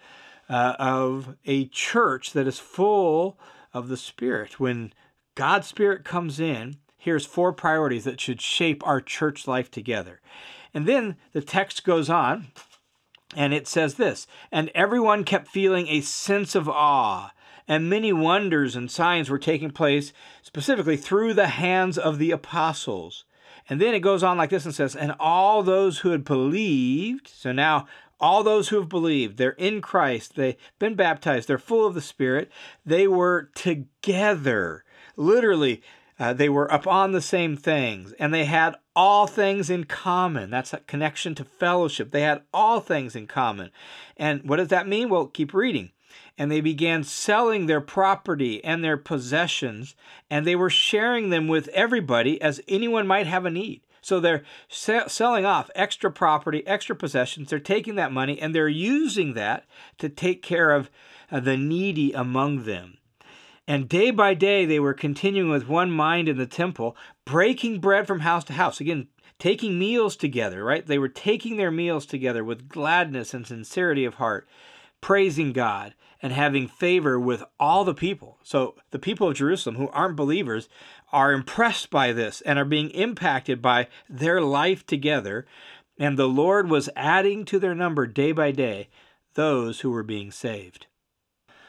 uh, 0.48 0.76
of 0.78 1.34
a 1.44 1.66
church 1.66 2.34
that 2.34 2.46
is 2.46 2.60
full 2.60 3.36
of 3.74 3.88
the 3.88 3.96
Spirit. 3.96 4.60
When 4.60 4.92
God's 5.34 5.66
Spirit 5.66 6.04
comes 6.04 6.38
in, 6.38 6.76
here's 6.96 7.26
four 7.26 7.52
priorities 7.52 8.04
that 8.04 8.20
should 8.20 8.40
shape 8.40 8.86
our 8.86 9.00
church 9.00 9.48
life 9.48 9.72
together. 9.72 10.20
And 10.72 10.86
then 10.86 11.16
the 11.32 11.42
text 11.42 11.82
goes 11.82 12.08
on 12.08 12.52
and 13.34 13.54
it 13.54 13.66
says 13.66 13.94
this 13.94 14.26
And 14.50 14.70
everyone 14.74 15.24
kept 15.24 15.48
feeling 15.48 15.88
a 15.88 16.00
sense 16.00 16.54
of 16.54 16.68
awe 16.68 17.32
and 17.68 17.88
many 17.88 18.12
wonders 18.12 18.76
and 18.76 18.90
signs 18.90 19.30
were 19.30 19.38
taking 19.38 19.70
place 19.70 20.12
specifically 20.42 20.96
through 20.96 21.34
the 21.34 21.48
hands 21.48 21.96
of 21.96 22.18
the 22.18 22.30
apostles. 22.30 23.24
And 23.68 23.80
then 23.80 23.94
it 23.94 24.00
goes 24.00 24.22
on 24.22 24.36
like 24.36 24.50
this 24.50 24.64
and 24.64 24.74
says, 24.74 24.96
And 24.96 25.14
all 25.20 25.62
those 25.62 26.00
who 26.00 26.10
had 26.10 26.24
believed, 26.24 27.28
so 27.28 27.52
now 27.52 27.86
all 28.20 28.42
those 28.42 28.68
who 28.68 28.76
have 28.76 28.88
believed, 28.88 29.36
they're 29.36 29.50
in 29.50 29.80
Christ, 29.80 30.36
they've 30.36 30.56
been 30.78 30.94
baptized, 30.94 31.48
they're 31.48 31.58
full 31.58 31.86
of 31.86 31.94
the 31.94 32.00
Spirit, 32.00 32.50
they 32.84 33.06
were 33.08 33.50
together. 33.54 34.84
Literally, 35.16 35.82
uh, 36.22 36.32
they 36.32 36.48
were 36.48 36.66
upon 36.66 37.10
the 37.10 37.20
same 37.20 37.56
things, 37.56 38.12
and 38.12 38.32
they 38.32 38.44
had 38.44 38.76
all 38.94 39.26
things 39.26 39.68
in 39.68 39.82
common. 39.82 40.50
That's 40.50 40.72
a 40.72 40.78
connection 40.78 41.34
to 41.34 41.44
fellowship. 41.44 42.12
They 42.12 42.22
had 42.22 42.42
all 42.54 42.78
things 42.78 43.16
in 43.16 43.26
common. 43.26 43.70
And 44.16 44.48
what 44.48 44.58
does 44.58 44.68
that 44.68 44.86
mean? 44.86 45.08
Well, 45.08 45.26
keep 45.26 45.52
reading 45.52 45.90
and 46.38 46.50
they 46.50 46.60
began 46.60 47.04
selling 47.04 47.66
their 47.66 47.80
property 47.80 48.62
and 48.64 48.82
their 48.82 48.96
possessions, 48.96 49.94
and 50.30 50.46
they 50.46 50.56
were 50.56 50.70
sharing 50.70 51.30
them 51.30 51.48
with 51.48 51.68
everybody 51.68 52.40
as 52.40 52.60
anyone 52.68 53.06
might 53.06 53.26
have 53.26 53.44
a 53.44 53.50
need. 53.50 53.82
So 54.00 54.18
they're 54.18 54.42
selling 54.68 55.44
off 55.44 55.70
extra 55.74 56.10
property, 56.10 56.66
extra 56.66 56.96
possessions. 56.96 57.50
They're 57.50 57.60
taking 57.60 57.94
that 57.96 58.12
money 58.12 58.40
and 58.40 58.54
they're 58.54 58.68
using 58.68 59.34
that 59.34 59.64
to 59.98 60.08
take 60.08 60.42
care 60.42 60.72
of 60.72 60.90
uh, 61.30 61.38
the 61.40 61.56
needy 61.56 62.12
among 62.12 62.64
them. 62.64 62.98
And 63.72 63.88
day 63.88 64.10
by 64.10 64.34
day, 64.34 64.66
they 64.66 64.78
were 64.78 64.92
continuing 64.92 65.48
with 65.48 65.66
one 65.66 65.90
mind 65.90 66.28
in 66.28 66.36
the 66.36 66.44
temple, 66.44 66.94
breaking 67.24 67.80
bread 67.80 68.06
from 68.06 68.20
house 68.20 68.44
to 68.44 68.52
house. 68.52 68.80
Again, 68.82 69.08
taking 69.38 69.78
meals 69.78 70.14
together, 70.14 70.62
right? 70.62 70.86
They 70.86 70.98
were 70.98 71.08
taking 71.08 71.56
their 71.56 71.70
meals 71.70 72.04
together 72.04 72.44
with 72.44 72.68
gladness 72.68 73.32
and 73.32 73.46
sincerity 73.46 74.04
of 74.04 74.16
heart, 74.16 74.46
praising 75.00 75.54
God 75.54 75.94
and 76.20 76.34
having 76.34 76.68
favor 76.68 77.18
with 77.18 77.44
all 77.58 77.82
the 77.82 77.94
people. 77.94 78.36
So 78.42 78.74
the 78.90 78.98
people 78.98 79.28
of 79.28 79.36
Jerusalem 79.36 79.76
who 79.76 79.88
aren't 79.88 80.16
believers 80.16 80.68
are 81.10 81.32
impressed 81.32 81.88
by 81.88 82.12
this 82.12 82.42
and 82.42 82.58
are 82.58 82.66
being 82.66 82.90
impacted 82.90 83.62
by 83.62 83.88
their 84.06 84.42
life 84.42 84.84
together. 84.84 85.46
And 85.98 86.18
the 86.18 86.28
Lord 86.28 86.68
was 86.68 86.90
adding 86.94 87.46
to 87.46 87.58
their 87.58 87.74
number 87.74 88.06
day 88.06 88.32
by 88.32 88.50
day 88.50 88.90
those 89.32 89.80
who 89.80 89.92
were 89.92 90.02
being 90.02 90.30
saved. 90.30 90.88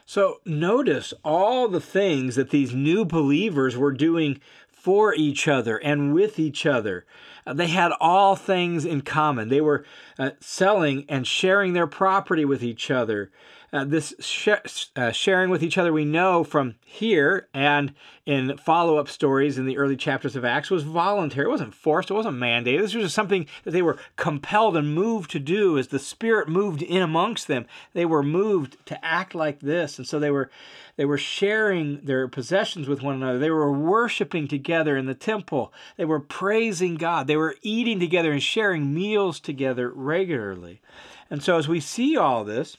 So 0.06 0.42
notice 0.46 1.14
all 1.24 1.68
the 1.68 1.82
things 1.82 2.36
that 2.36 2.50
these 2.50 2.74
new 2.74 3.06
believers 3.06 3.78
were 3.78 3.94
doing 3.94 4.42
for 4.68 5.16
each 5.16 5.48
other 5.48 5.78
and 5.78 6.14
with 6.14 6.38
each 6.38 6.66
other. 6.66 7.06
Uh, 7.48 7.54
they 7.54 7.68
had 7.68 7.94
all 8.02 8.36
things 8.36 8.84
in 8.84 9.02
common. 9.02 9.48
They 9.48 9.62
were 9.62 9.86
uh, 10.20 10.32
selling 10.42 11.06
and 11.08 11.26
sharing 11.26 11.74
their 11.74 11.88
property 11.88 12.44
with 12.44 12.64
each 12.64 12.92
other 12.92 13.32
uh, 13.74 13.84
this 13.84 14.14
sh- 14.20 14.86
uh, 14.96 15.12
sharing 15.12 15.50
with 15.50 15.64
each 15.64 15.80
other 15.80 15.92
we 15.92 16.06
know 16.06 16.44
from 16.44 16.76
here 16.86 17.48
and 17.56 17.94
in 18.26 18.56
follow-up 18.56 19.10
stories 19.10 19.58
in 19.58 19.66
the 19.66 19.78
early 19.78 19.98
chapters 19.98 20.36
of 20.36 20.46
acts 20.46 20.70
was 20.70 20.84
voluntary. 20.84 21.48
It 21.48 21.50
wasn't 21.50 21.74
forced. 21.74 22.12
It 22.12 22.14
wasn't 22.14 22.38
mandated. 22.38 22.80
This 22.80 22.94
was 22.94 23.06
just 23.06 23.16
something 23.16 23.48
that 23.64 23.72
they 23.72 23.82
were 23.82 23.98
compelled 24.16 24.78
and 24.78 24.94
moved 24.94 25.32
to 25.32 25.40
do 25.40 25.78
as 25.78 25.88
the 25.88 26.00
spirit 26.00 26.48
moved 26.48 26.84
in 26.84 27.02
amongst 27.02 27.48
them. 27.48 27.66
They 27.94 28.06
were 28.06 28.24
moved 28.24 28.78
to 28.86 29.04
act 29.04 29.34
like 29.34 29.60
this. 29.60 29.98
And 29.98 30.08
so 30.08 30.20
they 30.20 30.32
were 30.32 30.50
they 30.96 31.06
were 31.06 31.18
sharing 31.18 32.02
their 32.06 32.28
possessions 32.28 32.88
with 32.88 33.02
one 33.02 33.16
another. 33.16 33.40
They 33.40 33.50
were 33.50 33.72
worshiping 33.72 34.48
together 34.48 34.96
in 34.96 35.08
the 35.08 35.16
temple. 35.16 35.74
They 35.98 36.06
were 36.06 36.20
praising 36.20 36.96
god. 36.96 37.26
They 37.26 37.38
were 37.38 37.56
eating 37.64 38.00
together 38.00 38.32
and 38.32 38.44
sharing 38.44 38.94
meals 38.94 39.40
together 39.40 39.90
regularly. 39.90 40.82
And 41.32 41.42
so 41.42 41.58
as 41.58 41.68
we 41.68 41.80
see 41.80 42.16
all 42.16 42.44
this 42.44 42.78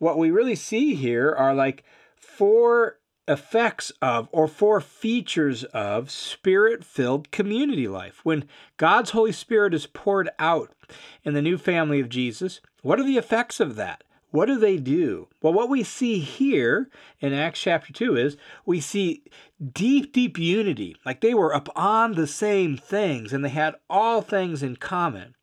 what 0.00 0.18
we 0.18 0.30
really 0.30 0.56
see 0.56 0.94
here 0.94 1.30
are 1.30 1.54
like 1.54 1.84
four 2.16 2.98
effects 3.28 3.92
of 4.02 4.28
or 4.32 4.48
four 4.48 4.80
features 4.80 5.62
of 5.64 6.10
spirit 6.10 6.82
filled 6.82 7.30
community 7.30 7.86
life. 7.86 8.20
When 8.24 8.48
God's 8.76 9.10
Holy 9.10 9.30
Spirit 9.30 9.72
is 9.72 9.86
poured 9.86 10.30
out 10.38 10.74
in 11.22 11.34
the 11.34 11.42
new 11.42 11.56
family 11.56 12.00
of 12.00 12.08
Jesus, 12.08 12.60
what 12.82 12.98
are 12.98 13.04
the 13.04 13.18
effects 13.18 13.60
of 13.60 13.76
that? 13.76 14.02
What 14.30 14.46
do 14.46 14.58
they 14.58 14.78
do? 14.78 15.28
Well, 15.42 15.52
what 15.52 15.68
we 15.68 15.82
see 15.82 16.20
here 16.20 16.88
in 17.20 17.32
Acts 17.32 17.60
chapter 17.60 17.92
2 17.92 18.16
is 18.16 18.36
we 18.64 18.80
see 18.80 19.24
deep, 19.72 20.12
deep 20.12 20.38
unity. 20.38 20.96
Like 21.04 21.20
they 21.20 21.34
were 21.34 21.50
upon 21.50 22.14
the 22.14 22.26
same 22.26 22.76
things 22.76 23.32
and 23.32 23.44
they 23.44 23.50
had 23.50 23.74
all 23.90 24.22
things 24.22 24.62
in 24.62 24.76
common. 24.76 25.34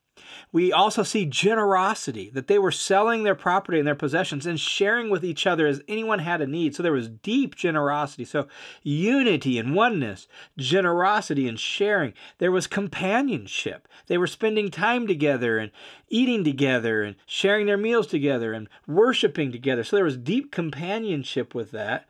We 0.51 0.71
also 0.71 1.03
see 1.03 1.25
generosity, 1.25 2.29
that 2.31 2.47
they 2.47 2.59
were 2.59 2.71
selling 2.71 3.23
their 3.23 3.35
property 3.35 3.79
and 3.79 3.87
their 3.87 3.95
possessions 3.95 4.45
and 4.45 4.59
sharing 4.59 5.09
with 5.09 5.23
each 5.23 5.45
other 5.45 5.67
as 5.67 5.81
anyone 5.87 6.19
had 6.19 6.41
a 6.41 6.47
need. 6.47 6.75
So 6.75 6.83
there 6.83 6.91
was 6.91 7.09
deep 7.09 7.55
generosity. 7.55 8.25
So 8.25 8.47
unity 8.83 9.57
and 9.57 9.75
oneness, 9.75 10.27
generosity 10.57 11.47
and 11.47 11.59
sharing. 11.59 12.13
There 12.37 12.51
was 12.51 12.67
companionship. 12.67 13.87
They 14.07 14.17
were 14.17 14.27
spending 14.27 14.71
time 14.71 15.07
together 15.07 15.57
and 15.57 15.71
eating 16.09 16.43
together 16.43 17.03
and 17.03 17.15
sharing 17.25 17.65
their 17.65 17.77
meals 17.77 18.07
together 18.07 18.53
and 18.53 18.69
worshiping 18.87 19.51
together. 19.51 19.83
So 19.83 19.95
there 19.95 20.05
was 20.05 20.17
deep 20.17 20.51
companionship 20.51 21.53
with 21.53 21.71
that. 21.71 22.07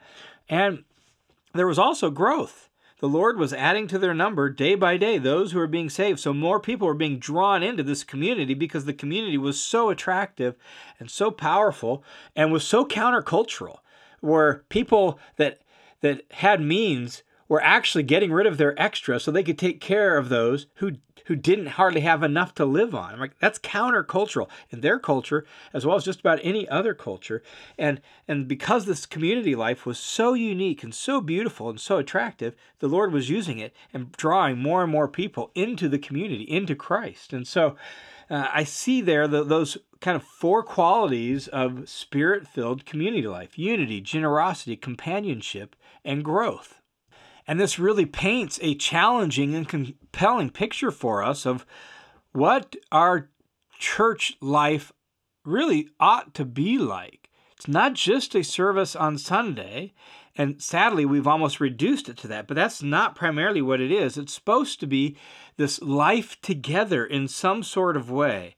And 0.50 0.84
there 1.54 1.68
was 1.68 1.80
also 1.80 2.10
growth 2.10 2.67
the 3.00 3.08
Lord 3.08 3.38
was 3.38 3.54
adding 3.54 3.88
to 3.88 4.00
their 4.00 4.14
number 4.14 4.50
day 4.50 4.76
by 4.76 4.98
day 4.98 5.18
those 5.18 5.52
who 5.52 5.60
were 5.60 5.68
being 5.68 5.90
saved. 5.90 6.20
So 6.20 6.34
more 6.34 6.60
people 6.60 6.88
were 6.88 6.94
being 6.94 7.20
drawn 7.20 7.62
into 7.62 7.84
this 7.84 8.04
community 8.04 8.54
because 8.54 8.86
the 8.86 8.94
community 8.94 9.38
was 9.38 9.62
so 9.62 9.90
attractive 9.90 10.56
and 11.00 11.10
so 11.10 11.30
powerful 11.30 12.04
and 12.36 12.52
was 12.52 12.64
so 12.64 12.86
countercultural, 12.86 13.80
where 14.22 14.64
people 14.70 15.20
that 15.36 15.60
that 16.02 16.22
had 16.32 16.62
means 16.62 17.24
were 17.48 17.62
actually 17.62 18.04
getting 18.04 18.32
rid 18.32 18.46
of 18.46 18.58
their 18.58 18.80
extra 18.82 19.20
so 19.20 19.32
they 19.32 19.44
could 19.44 19.58
take 19.58 19.80
care 19.80 20.18
of 20.18 20.30
those 20.30 20.68
who 20.76 20.92
who 21.28 21.36
didn't 21.36 21.68
hardly 21.68 22.02
have 22.02 22.24
enough 22.24 22.54
to 22.56 22.66
live 22.66 22.96
on. 22.96 23.14
I'm 23.14 23.20
like 23.20 23.38
that's 23.40 23.60
countercultural 23.60 24.50
in 24.70 24.82
their 24.82 25.00
culture 25.00 25.46
as 25.74 25.86
well 25.86 25.96
as 25.96 26.06
just 26.06 26.20
about 26.22 26.40
any 26.42 26.68
other 26.70 26.94
culture. 26.94 27.44
And 27.78 28.02
and 28.28 28.48
because 28.48 28.86
this 28.86 29.06
community 29.06 29.56
life 29.56 29.86
was 29.86 30.00
so 30.00 30.34
unique 30.34 30.84
and 30.84 30.94
so 30.94 31.22
beautiful 31.22 31.70
and 31.70 31.80
so 31.80 31.98
attractive, 31.98 32.56
the 32.80 32.88
Lord 32.88 33.12
was 33.12 33.30
using 33.30 33.60
it 33.60 33.76
and 33.94 34.12
drawing 34.14 34.58
more 34.58 34.84
and 34.84 34.92
more 34.92 35.08
people 35.08 35.52
into 35.54 35.90
the 35.90 36.00
community, 36.00 36.44
into 36.44 36.76
Christ. 36.76 37.34
And 37.34 37.48
so 37.48 37.76
uh, 38.30 38.48
I 38.54 38.64
see 38.64 39.02
there 39.02 39.28
the, 39.28 39.44
those 39.44 39.78
kind 40.00 40.16
of 40.16 40.24
four 40.24 40.64
qualities 40.64 41.48
of 41.48 41.90
spirit 41.90 42.48
filled 42.48 42.86
community 42.86 43.28
life 43.28 43.58
unity, 43.58 44.02
generosity, 44.02 44.76
companionship, 44.76 45.76
and 46.04 46.24
growth. 46.24 46.82
And 47.48 47.60
this 47.60 47.80
really 47.80 48.06
paints 48.06 48.60
a 48.62 48.76
challenging 48.76 49.56
and 49.56 49.68
compelling 49.68 50.50
picture 50.50 50.92
for 50.92 51.24
us 51.24 51.46
of 51.46 51.66
what 52.34 52.76
our 52.92 53.30
church 53.80 54.34
life 54.42 54.92
really 55.46 55.90
ought 56.00 56.34
to 56.34 56.46
be 56.46 56.78
like. 56.78 57.30
It's 57.56 57.68
not 57.68 57.94
just 57.94 58.36
a 58.36 58.44
service 58.44 58.96
on 58.96 59.18
Sunday, 59.18 59.94
and 60.36 60.62
sadly, 60.62 61.06
we've 61.06 61.26
almost 61.26 61.60
reduced 61.60 62.10
it 62.10 62.18
to 62.18 62.28
that, 62.28 62.48
but 62.48 62.54
that's 62.54 62.84
not 62.84 63.16
primarily 63.16 63.62
what 63.62 63.82
it 63.82 63.92
is. 63.92 64.18
It's 64.18 64.34
supposed 64.34 64.80
to 64.82 64.88
be 64.88 65.18
this 65.56 65.82
life 65.82 66.40
together 66.42 67.04
in 67.04 67.28
some 67.28 67.64
sort 67.64 67.98
of 67.98 68.12
way. 68.12 68.56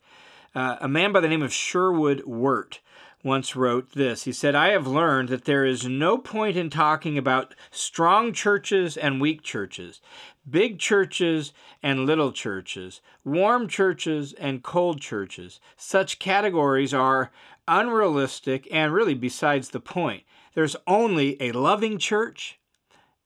Uh, 0.53 0.75
a 0.81 0.89
man 0.89 1.13
by 1.13 1.21
the 1.21 1.29
name 1.29 1.43
of 1.43 1.53
Sherwood 1.53 2.23
Wirt 2.25 2.81
once 3.23 3.55
wrote 3.55 3.91
this. 3.91 4.23
He 4.23 4.31
said, 4.31 4.55
I 4.55 4.69
have 4.69 4.87
learned 4.87 5.29
that 5.29 5.45
there 5.45 5.65
is 5.65 5.85
no 5.85 6.17
point 6.17 6.55
in 6.55 6.69
talking 6.69 7.17
about 7.17 7.53
strong 7.69 8.31
churches 8.33 8.95
and 8.95 9.19
weak 9.19 9.41
churches, 9.41 10.01
big 10.49 10.79
churches 10.79 11.51
and 11.83 12.05
little 12.05 12.31
churches, 12.31 13.01
warm 13.25 13.67
churches 13.67 14.33
and 14.33 14.63
cold 14.63 15.01
churches. 15.01 15.59
Such 15.75 16.19
categories 16.19 16.93
are 16.93 17.31
unrealistic 17.67 18.67
and 18.71 18.93
really 18.93 19.13
besides 19.13 19.69
the 19.69 19.79
point. 19.79 20.23
There's 20.53 20.75
only 20.87 21.41
a 21.41 21.51
loving 21.51 21.97
church 21.97 22.59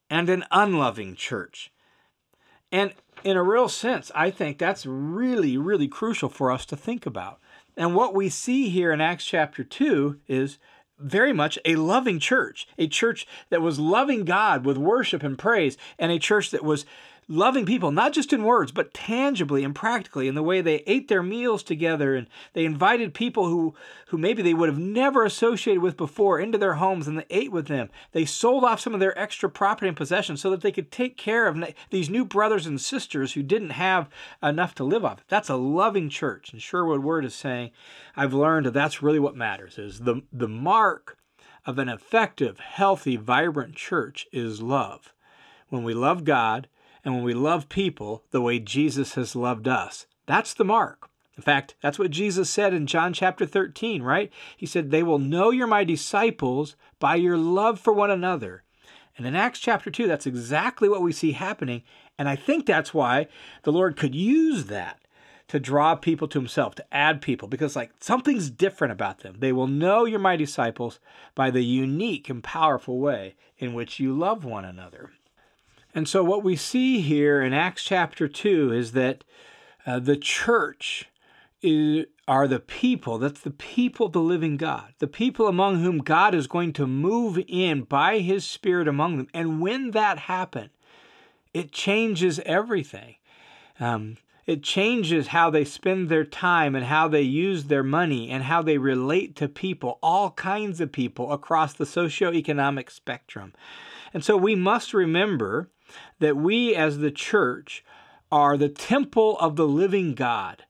and 0.10 0.28
an 0.30 0.44
unloving 0.52 1.16
church. 1.16 1.72
And 2.72 2.94
in 3.24 3.38
a 3.38 3.44
real 3.44 3.70
sense, 3.70 4.12
I 4.16 4.32
think 4.32 4.58
that's 4.58 4.86
really, 4.86 5.58
really 5.58 5.88
crucial 5.88 6.30
for 6.30 6.52
us 6.52 6.66
to 6.68 6.76
think 6.76 7.06
about. 7.06 7.40
And 7.75 7.96
what 7.96 8.13
we 8.13 8.30
see 8.30 8.70
here 8.70 8.92
in 8.92 9.01
Acts 9.01 9.25
chapter 9.25 9.63
2 9.63 10.20
is 10.27 10.60
very 11.00 11.34
much 11.34 11.58
a 11.65 11.75
loving 11.75 12.20
church, 12.20 12.68
a 12.77 12.88
church 12.88 13.27
that 13.50 13.62
was 13.62 13.80
loving 13.80 14.25
God 14.25 14.65
with 14.65 14.77
worship 14.77 15.24
and 15.24 15.38
praise, 15.38 15.77
and 15.98 16.12
a 16.12 16.20
church 16.20 16.51
that 16.51 16.63
was 16.63 16.86
loving 17.27 17.65
people, 17.65 17.92
not 17.92 18.13
just 18.13 18.34
in 18.34 18.44
words, 18.44 18.72
but 18.72 18.94
tangibly 18.94 19.63
and 19.63 19.75
practically 19.75 20.27
in 20.27 20.36
the 20.36 20.44
way 20.44 20.62
they 20.62 20.84
ate 20.86 21.08
their 21.08 21.24
meals 21.24 21.63
together 21.63 22.15
and 22.15 22.27
they 22.53 22.65
invited 22.65 23.13
people 23.13 23.48
who, 23.48 23.74
who 24.08 24.18
maybe 24.18 24.42
they 24.42 24.53
would 24.53 24.70
have 24.70 24.80
never 24.80 25.24
associated 25.24 25.82
with 25.82 25.98
before 25.98 26.39
into 26.39 26.58
their 26.58 26.75
homes 26.75 27.08
and 27.08 27.18
they 27.18 27.25
ate 27.30 27.51
with 27.51 27.68
them. 27.68 27.89
They 28.12 28.25
sold 28.25 28.63
off 28.63 28.80
some 28.80 28.94
of 28.94 29.00
their 29.00 29.18
extra 29.18 29.50
property 29.50 29.88
and 29.88 29.98
possessions 29.98 30.42
so 30.42 30.50
that 30.51 30.62
they 30.62 30.72
could 30.72 30.92
take 30.92 31.18
care 31.18 31.48
of 31.48 31.63
these 31.89 32.10
new 32.10 32.25
brothers 32.25 32.65
and 32.65 32.80
sisters 32.80 33.34
who 33.34 33.44
didn't 33.44 33.72
have 33.72 34.10
enough 34.42 34.75
to 34.75 34.84
live 34.84 35.06
off. 35.06 35.24
That's 35.27 35.50
a 35.50 35.56
loving 35.56 36.10
church. 36.10 36.51
And 36.51 36.62
Sherwood 36.62 37.03
Wirt 37.03 37.25
is 37.25 37.36
saying, 37.36 37.72
I've 38.15 38.34
learned 38.34 38.65
that 38.65 38.74
that's 38.74 39.01
really 39.01 39.20
what 39.20 39.36
matters 39.36 39.77
is 39.77 40.01
the, 40.01 40.22
the 40.32 40.48
mark 40.48 41.18
of 41.65 41.80
an 41.80 41.89
effective, 41.89 42.60
healthy, 42.60 43.15
vibrant 43.15 43.75
church 43.75 44.27
is 44.32 44.62
love. 44.62 45.13
When 45.70 45.84
we 45.84 45.94
love 45.94 46.24
God, 46.24 46.68
and 47.03 47.15
when 47.15 47.24
we 47.24 47.33
love 47.33 47.69
people 47.69 48.24
the 48.31 48.41
way 48.41 48.60
Jesus 48.60 49.15
has 49.15 49.36
loved 49.36 49.67
us. 49.67 50.05
That's 50.25 50.53
the 50.53 50.65
mark. 50.65 51.10
In 51.36 51.43
fact, 51.43 51.75
that's 51.81 51.98
what 51.98 52.12
Jesus 52.12 52.50
said 52.50 52.74
in 52.74 52.86
John 52.86 53.12
chapter 53.12 53.45
13, 53.45 54.03
right? 54.03 54.31
He 54.55 54.65
said, 54.65 54.91
They 54.91 55.03
will 55.03 55.19
know 55.19 55.50
you're 55.50 55.67
my 55.67 55.83
disciples 55.83 56.75
by 57.00 57.15
your 57.15 57.38
love 57.38 57.79
for 57.79 57.91
one 57.91 58.12
another. 58.12 58.63
And 59.17 59.25
in 59.25 59.36
Acts 59.36 59.60
chapter 59.60 59.89
2, 59.89 60.07
that's 60.07 60.27
exactly 60.27 60.88
what 60.88 61.01
we 61.01 61.12
see 61.12 61.31
happening. 61.31 61.83
And 62.17 62.29
I 62.29 62.36
think 62.36 62.65
that's 62.65 62.93
why 62.93 63.27
the 63.63 63.72
Lord 63.72 63.98
could 63.98 64.15
use 64.15 64.65
that 64.65 65.00
to 65.48 65.60
draw 65.60 65.95
people 65.95 66.27
to 66.27 66.39
himself, 66.39 66.75
to 66.75 66.86
add 66.93 67.22
people, 67.22 67.48
because 67.48 67.75
like 67.75 67.91
something's 68.00 68.50
different 68.50 68.91
about 68.91 69.19
them. 69.19 69.36
They 69.39 69.51
will 69.51 69.67
know 69.67 70.05
you're 70.05 70.19
my 70.19 70.36
disciples 70.36 71.00
by 71.36 71.51
the 71.51 71.63
unique 71.63 72.29
and 72.29 72.43
powerful 72.43 73.00
way 73.00 73.36
in 73.57 73.74
which 73.74 74.00
you 74.00 74.13
love 74.13 74.45
one 74.45 74.65
another. 74.65 75.12
And 75.96 76.08
so, 76.08 76.24
what 76.24 76.44
we 76.44 76.56
see 76.56 77.02
here 77.02 77.42
in 77.42 77.54
Acts 77.54 77.84
chapter 77.84 78.28
2 78.28 78.72
is 78.72 78.94
that 78.94 79.24
uh, 79.86 80.00
the 80.00 80.18
church 80.18 81.06
is, 81.62 82.06
are 82.28 82.48
the 82.48 82.60
people, 82.60 83.18
that's 83.18 83.42
the 83.42 83.52
people 83.52 84.08
of 84.08 84.14
the 84.14 84.22
living 84.22 84.58
God, 84.58 84.94
the 85.00 85.08
people 85.08 85.48
among 85.48 85.82
whom 85.82 86.00
God 86.00 86.34
is 86.34 86.48
going 86.48 86.74
to 86.74 86.88
move 86.88 87.40
in 87.48 87.84
by 87.84 88.20
his 88.20 88.46
Spirit 88.46 88.88
among 88.88 89.18
them. 89.18 89.28
And 89.34 89.62
when 89.62 89.92
that 89.92 90.20
happens, 90.20 90.72
it 91.54 91.72
changes 91.72 92.40
everything. 92.40 93.16
Um, 93.80 94.18
it 94.46 94.64
changes 94.64 95.28
how 95.28 95.50
they 95.50 95.64
spend 95.64 96.10
their 96.10 96.26
time 96.26 96.75
and 96.75 96.86
how 96.86 97.08
they 97.08 97.22
use 97.22 97.66
their 97.66 97.84
money 97.84 98.29
and 98.29 98.44
how 98.44 98.62
they 98.62 98.77
relate 98.77 99.36
to 99.38 99.48
people, 99.48 100.00
all 100.03 100.32
kinds 100.32 100.82
of 100.82 100.92
people 100.92 101.32
across 101.32 101.74
the 101.74 101.86
socioeconomic 101.86 102.90
spectrum. 102.90 103.53
And 104.14 104.24
so 104.24 104.36
we 104.36 104.56
must 104.56 104.94
remember 104.94 105.70
that 106.20 106.38
we 106.38 106.75
as 106.75 107.00
the 107.00 107.12
church 107.12 107.84
are 108.32 108.58
the 108.58 108.70
temple 108.70 109.38
of 109.40 109.56
the 109.56 109.68
living 109.68 110.14
God. 110.14 110.66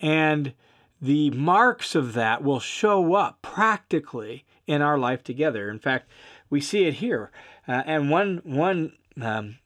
And 0.00 0.54
the 1.00 1.30
marks 1.30 1.94
of 1.94 2.12
that 2.14 2.42
will 2.42 2.60
show 2.60 3.14
up 3.14 3.42
practically 3.42 4.44
in 4.66 4.82
our 4.82 4.98
life 4.98 5.22
together. 5.24 5.70
In 5.70 5.78
fact, 5.78 6.08
we 6.48 6.60
see 6.60 6.84
it 6.84 6.94
here. 6.94 7.30
Uh, 7.66 7.82
and 7.86 8.10
one, 8.10 8.40
one 8.44 8.92
um, 9.20 9.58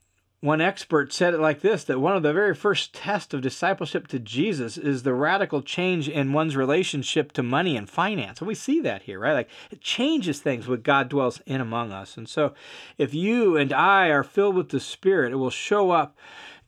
one 0.44 0.60
expert 0.60 1.10
said 1.10 1.32
it 1.32 1.40
like 1.40 1.62
this 1.62 1.84
that 1.84 1.98
one 1.98 2.14
of 2.14 2.22
the 2.22 2.34
very 2.34 2.54
first 2.54 2.92
tests 2.92 3.32
of 3.32 3.40
discipleship 3.40 4.06
to 4.06 4.18
Jesus 4.18 4.76
is 4.76 5.02
the 5.02 5.14
radical 5.14 5.62
change 5.62 6.06
in 6.06 6.34
one's 6.34 6.54
relationship 6.54 7.32
to 7.32 7.42
money 7.42 7.78
and 7.78 7.88
finance. 7.88 8.40
And 8.40 8.48
we 8.48 8.54
see 8.54 8.78
that 8.82 9.04
here, 9.04 9.18
right? 9.18 9.32
Like 9.32 9.48
it 9.70 9.80
changes 9.80 10.40
things 10.40 10.68
when 10.68 10.82
God 10.82 11.08
dwells 11.08 11.40
in 11.46 11.62
among 11.62 11.92
us. 11.92 12.18
And 12.18 12.28
so 12.28 12.52
if 12.98 13.14
you 13.14 13.56
and 13.56 13.72
I 13.72 14.08
are 14.08 14.22
filled 14.22 14.54
with 14.54 14.68
the 14.68 14.80
Spirit, 14.80 15.32
it 15.32 15.36
will 15.36 15.48
show 15.48 15.92
up 15.92 16.18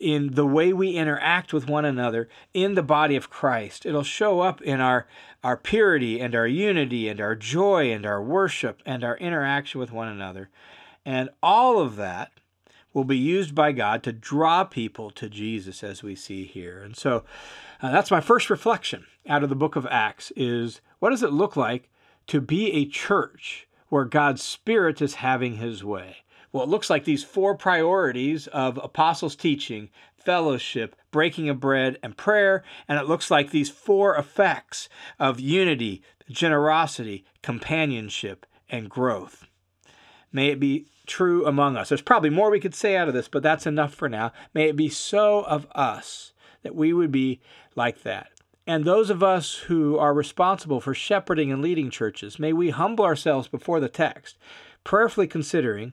in 0.01 0.33
the 0.33 0.47
way 0.47 0.73
we 0.73 0.93
interact 0.93 1.53
with 1.53 1.69
one 1.69 1.85
another 1.85 2.31
in 2.55 2.77
the 2.77 2.83
body 2.83 3.15
of 3.15 3.29
Christ. 3.29 3.85
It'll 3.85 4.03
show 4.03 4.41
up 4.41 4.63
in 4.63 4.81
our, 4.81 5.07
our 5.45 5.59
purity 5.59 6.19
and 6.19 6.35
our 6.35 6.47
unity 6.47 7.11
and 7.11 7.21
our 7.21 7.35
joy 7.35 7.93
and 7.93 8.07
our 8.07 8.23
worship 8.23 8.81
and 8.87 9.05
our 9.05 9.19
interaction 9.19 9.81
with 9.81 9.93
one 9.93 10.09
another. 10.09 10.49
And 11.05 11.29
all 11.43 11.79
of 11.79 11.97
that 11.97 12.33
will 12.97 13.05
be 13.05 13.19
used 13.19 13.55
by 13.55 13.73
God 13.73 14.03
to 14.03 14.11
draw 14.11 14.65
people 14.65 15.11
to 15.11 15.29
Jesus 15.29 15.85
as 15.85 16.03
we 16.03 16.15
see 16.15 16.45
here. 16.45 16.83
And 16.83 16.97
so 16.97 17.25
uh, 17.83 17.93
that's 17.93 18.11
my 18.11 18.23
first 18.23 18.49
reflection 18.49 19.05
out 19.29 19.43
of 19.43 19.51
the 19.51 19.55
book 19.55 19.77
of 19.77 19.87
Acts 19.91 20.33
is 20.35 20.81
what 20.99 21.11
does 21.11 21.23
it 21.23 21.31
look 21.31 21.57
like 21.57 21.91
to 22.29 22.41
be 22.41 22.73
a 22.73 22.87
church 22.87 23.69
where 23.91 24.07
God's 24.07 24.43
spirit 24.43 25.03
is 25.03 25.17
having 25.17 25.57
his 25.57 25.85
way? 25.85 26.17
Well, 26.53 26.65
it 26.65 26.71
looks 26.71 26.89
like 26.89 27.05
these 27.05 27.23
four 27.23 27.55
priorities 27.55 28.47
of 28.47 28.81
apostles' 28.83 29.37
teaching, 29.37 29.91
fellowship, 30.17 30.97
breaking 31.11 31.51
of 31.51 31.61
bread, 31.61 31.99
and 32.03 32.17
prayer. 32.17 32.65
And 32.89 32.99
it 32.99 33.07
looks 33.07 33.31
like 33.31 33.51
these 33.51 33.69
four 33.69 34.17
effects 34.17 34.89
of 35.19 35.39
unity, 35.39 36.03
generosity, 36.31 37.27
companionship, 37.43 38.47
and 38.71 38.89
growth. 38.89 39.47
May 40.33 40.49
it 40.49 40.59
be 40.59 40.87
true 41.07 41.47
among 41.47 41.77
us. 41.77 41.89
There's 41.89 42.03
probably 42.03 42.31
more 42.31 42.51
we 42.51 42.61
could 42.61 42.75
say 42.75 42.97
out 42.97 43.09
of 43.09 43.15
this, 43.15 43.29
but 43.29 43.43
that's 43.43 43.67
enough 43.67 43.95
for 43.95 44.09
now. 44.09 44.33
May 44.55 44.69
it 44.69 44.77
be 44.77 44.89
so 44.89 45.43
of 45.45 45.67
us 45.75 46.33
that 46.63 46.75
we 46.75 46.93
would 46.93 47.13
be 47.13 47.41
like 47.75 48.03
that. 48.03 48.31
And 48.67 48.85
those 48.85 49.11
of 49.11 49.23
us 49.23 49.55
who 49.55 49.97
are 49.97 50.13
responsible 50.13 50.81
for 50.81 50.93
shepherding 50.93 51.53
and 51.53 51.63
leading 51.63 51.89
churches, 51.89 52.39
may 52.39 52.53
we 52.53 52.71
humble 52.71 53.05
ourselves 53.05 53.47
before 53.47 53.79
the 53.79 53.89
text, 53.89 54.37
prayerfully 54.83 55.29
considering 55.29 55.93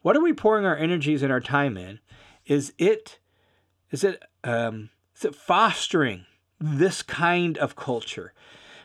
what 0.00 0.16
are 0.16 0.22
we 0.22 0.32
pouring 0.32 0.64
our 0.64 0.76
energies 0.76 1.22
and 1.22 1.32
our 1.32 1.40
time 1.40 1.76
in? 1.76 2.00
Is 2.46 2.72
it 2.78 3.18
is 3.90 4.04
it 4.04 4.22
um, 4.44 4.90
is 5.16 5.24
it 5.24 5.34
fostering 5.34 6.26
this 6.60 7.02
kind 7.02 7.58
of 7.58 7.76
culture? 7.76 8.32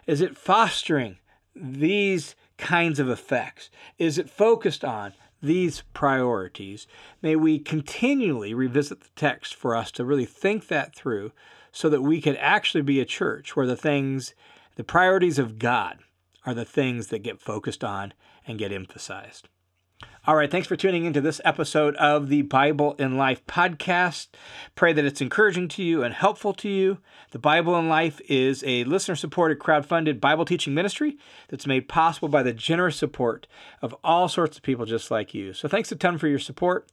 Is 0.08 0.20
it 0.20 0.38
fostering 0.38 1.18
these 1.56 2.36
kinds 2.58 3.00
of 3.00 3.10
effects? 3.10 3.70
Is 3.98 4.18
it 4.18 4.30
focused 4.30 4.84
on 4.84 5.14
these 5.42 5.84
priorities, 5.94 6.88
may 7.22 7.36
we 7.36 7.60
continually 7.60 8.54
revisit 8.54 9.02
the 9.02 9.10
text 9.16 9.56
for 9.56 9.76
us 9.76 9.92
to 9.92 10.06
really 10.06 10.26
think 10.26 10.68
that 10.68 10.96
through 10.96 11.32
so 11.72 11.90
that 11.90 12.02
we 12.02 12.22
could 12.22 12.38
actually 12.38 12.82
be 12.82 13.00
a 13.00 13.06
church 13.06 13.56
where 13.56 13.68
the 13.68 13.76
things, 13.76 14.34
the 14.76 14.84
priorities 14.84 15.40
of 15.40 15.60
God, 15.60 16.00
are 16.46 16.54
the 16.54 16.66
things 16.66 17.08
that 17.08 17.20
get 17.20 17.42
focused 17.42 17.84
on 17.84 18.14
and 18.48 18.60
get 18.60 18.72
emphasized. 18.72 19.48
All 20.28 20.36
right, 20.36 20.52
thanks 20.52 20.68
for 20.68 20.76
tuning 20.76 21.06
into 21.06 21.20
this 21.20 21.42
episode 21.44 21.96
of 21.96 22.30
the 22.30 22.44
Bible 22.44 22.94
in 23.00 23.18
Life 23.18 23.44
podcast. 23.48 24.28
Pray 24.76 24.94
that 24.94 25.04
it's 25.04 25.20
encouraging 25.20 25.68
to 25.70 25.84
you 25.84 26.04
and 26.04 26.14
helpful 26.14 26.54
to 26.54 26.70
you. 26.70 27.00
The 27.32 27.40
Bible 27.40 27.76
in 27.80 27.90
Life 27.90 28.22
is 28.30 28.64
a 28.66 28.84
listener 28.84 29.16
supported, 29.16 29.58
crowd-funded 29.58 30.22
Bible 30.22 30.46
teaching 30.46 30.76
ministry 30.76 31.18
that's 31.48 31.66
made 31.66 31.90
possible 31.90 32.28
by 32.28 32.44
the 32.44 32.54
generous 32.54 32.98
support 32.98 33.48
of 33.82 33.96
all 34.04 34.28
sorts 34.28 34.58
of 34.58 34.64
people 34.64 34.86
just 34.86 35.10
like 35.10 35.34
you. 35.34 35.54
So 35.54 35.68
thanks 35.68 35.92
a 35.92 35.96
ton 35.96 36.20
for 36.20 36.28
your 36.28 36.38
support. 36.38 36.88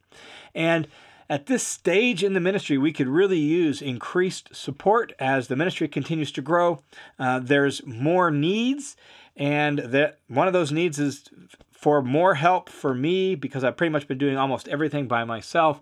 And 0.54 0.88
at 1.28 1.44
this 1.44 1.62
stage 1.66 2.24
in 2.24 2.32
the 2.32 2.40
ministry, 2.40 2.78
we 2.78 2.94
could 2.94 3.08
really 3.08 3.38
use 3.38 3.82
increased 3.82 4.56
support 4.56 5.12
as 5.18 5.48
the 5.48 5.56
ministry 5.56 5.86
continues 5.86 6.32
to 6.32 6.40
grow. 6.40 6.82
Uh, 7.18 7.40
there's 7.40 7.84
more 7.84 8.30
needs, 8.30 8.96
and 9.36 9.80
that 9.80 10.20
one 10.28 10.46
of 10.46 10.54
those 10.54 10.72
needs 10.72 10.98
is 10.98 11.24
for 11.78 12.02
more 12.02 12.34
help 12.34 12.68
for 12.68 12.92
me 12.92 13.36
because 13.36 13.62
I've 13.62 13.76
pretty 13.76 13.92
much 13.92 14.08
been 14.08 14.18
doing 14.18 14.36
almost 14.36 14.66
everything 14.66 15.06
by 15.06 15.22
myself. 15.22 15.80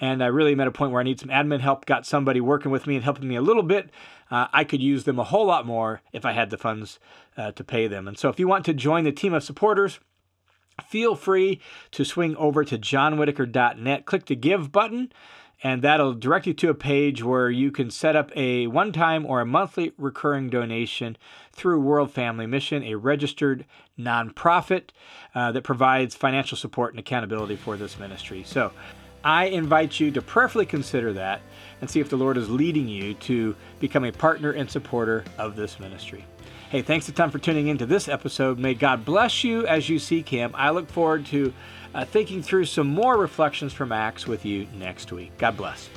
And 0.00 0.20
I 0.20 0.26
really 0.26 0.56
met 0.56 0.66
a 0.66 0.72
point 0.72 0.90
where 0.90 1.00
I 1.00 1.04
need 1.04 1.20
some 1.20 1.28
admin 1.28 1.60
help, 1.60 1.86
got 1.86 2.04
somebody 2.04 2.40
working 2.40 2.72
with 2.72 2.88
me 2.88 2.96
and 2.96 3.04
helping 3.04 3.28
me 3.28 3.36
a 3.36 3.40
little 3.40 3.62
bit. 3.62 3.90
Uh, 4.28 4.48
I 4.52 4.64
could 4.64 4.82
use 4.82 5.04
them 5.04 5.20
a 5.20 5.24
whole 5.24 5.46
lot 5.46 5.64
more 5.64 6.02
if 6.12 6.24
I 6.24 6.32
had 6.32 6.50
the 6.50 6.58
funds 6.58 6.98
uh, 7.36 7.52
to 7.52 7.62
pay 7.62 7.86
them. 7.86 8.08
And 8.08 8.18
so 8.18 8.28
if 8.28 8.40
you 8.40 8.48
want 8.48 8.64
to 8.64 8.74
join 8.74 9.04
the 9.04 9.12
team 9.12 9.32
of 9.34 9.44
supporters, 9.44 10.00
feel 10.84 11.14
free 11.14 11.60
to 11.92 12.04
swing 12.04 12.34
over 12.34 12.64
to 12.64 12.76
johnwhittaker.net, 12.76 14.04
click 14.04 14.26
the 14.26 14.34
give 14.34 14.72
button, 14.72 15.12
and 15.62 15.82
that'll 15.82 16.14
direct 16.14 16.46
you 16.46 16.54
to 16.54 16.68
a 16.68 16.74
page 16.74 17.22
where 17.22 17.50
you 17.50 17.70
can 17.70 17.90
set 17.90 18.14
up 18.14 18.30
a 18.36 18.66
one 18.66 18.92
time 18.92 19.24
or 19.24 19.40
a 19.40 19.46
monthly 19.46 19.92
recurring 19.96 20.50
donation 20.50 21.16
through 21.52 21.80
World 21.80 22.10
Family 22.10 22.46
Mission, 22.46 22.82
a 22.82 22.94
registered 22.94 23.64
nonprofit 23.98 24.90
uh, 25.34 25.52
that 25.52 25.62
provides 25.62 26.14
financial 26.14 26.58
support 26.58 26.92
and 26.92 27.00
accountability 27.00 27.56
for 27.56 27.76
this 27.76 27.98
ministry. 27.98 28.42
So 28.44 28.72
I 29.24 29.46
invite 29.46 29.98
you 29.98 30.10
to 30.12 30.22
prayerfully 30.22 30.66
consider 30.66 31.12
that 31.14 31.40
and 31.80 31.90
see 31.90 32.00
if 32.00 32.10
the 32.10 32.16
Lord 32.16 32.36
is 32.36 32.48
leading 32.48 32.88
you 32.88 33.14
to 33.14 33.56
become 33.80 34.04
a 34.04 34.12
partner 34.12 34.52
and 34.52 34.70
supporter 34.70 35.24
of 35.38 35.56
this 35.56 35.80
ministry. 35.80 36.24
Hey, 36.68 36.82
thanks 36.82 37.08
a 37.08 37.12
ton 37.12 37.30
for 37.30 37.38
tuning 37.38 37.68
into 37.68 37.86
this 37.86 38.08
episode. 38.08 38.58
May 38.58 38.74
God 38.74 39.04
bless 39.04 39.44
you 39.44 39.66
as 39.66 39.88
you 39.88 39.98
seek 39.98 40.28
Him. 40.28 40.50
I 40.54 40.70
look 40.70 40.88
forward 40.88 41.24
to 41.26 41.52
uh, 41.96 42.04
thinking 42.04 42.42
through 42.42 42.66
some 42.66 42.86
more 42.86 43.16
reflections 43.16 43.72
from 43.72 43.90
Acts 43.90 44.26
with 44.26 44.44
you 44.44 44.66
next 44.78 45.12
week. 45.12 45.32
God 45.38 45.56
bless. 45.56 45.88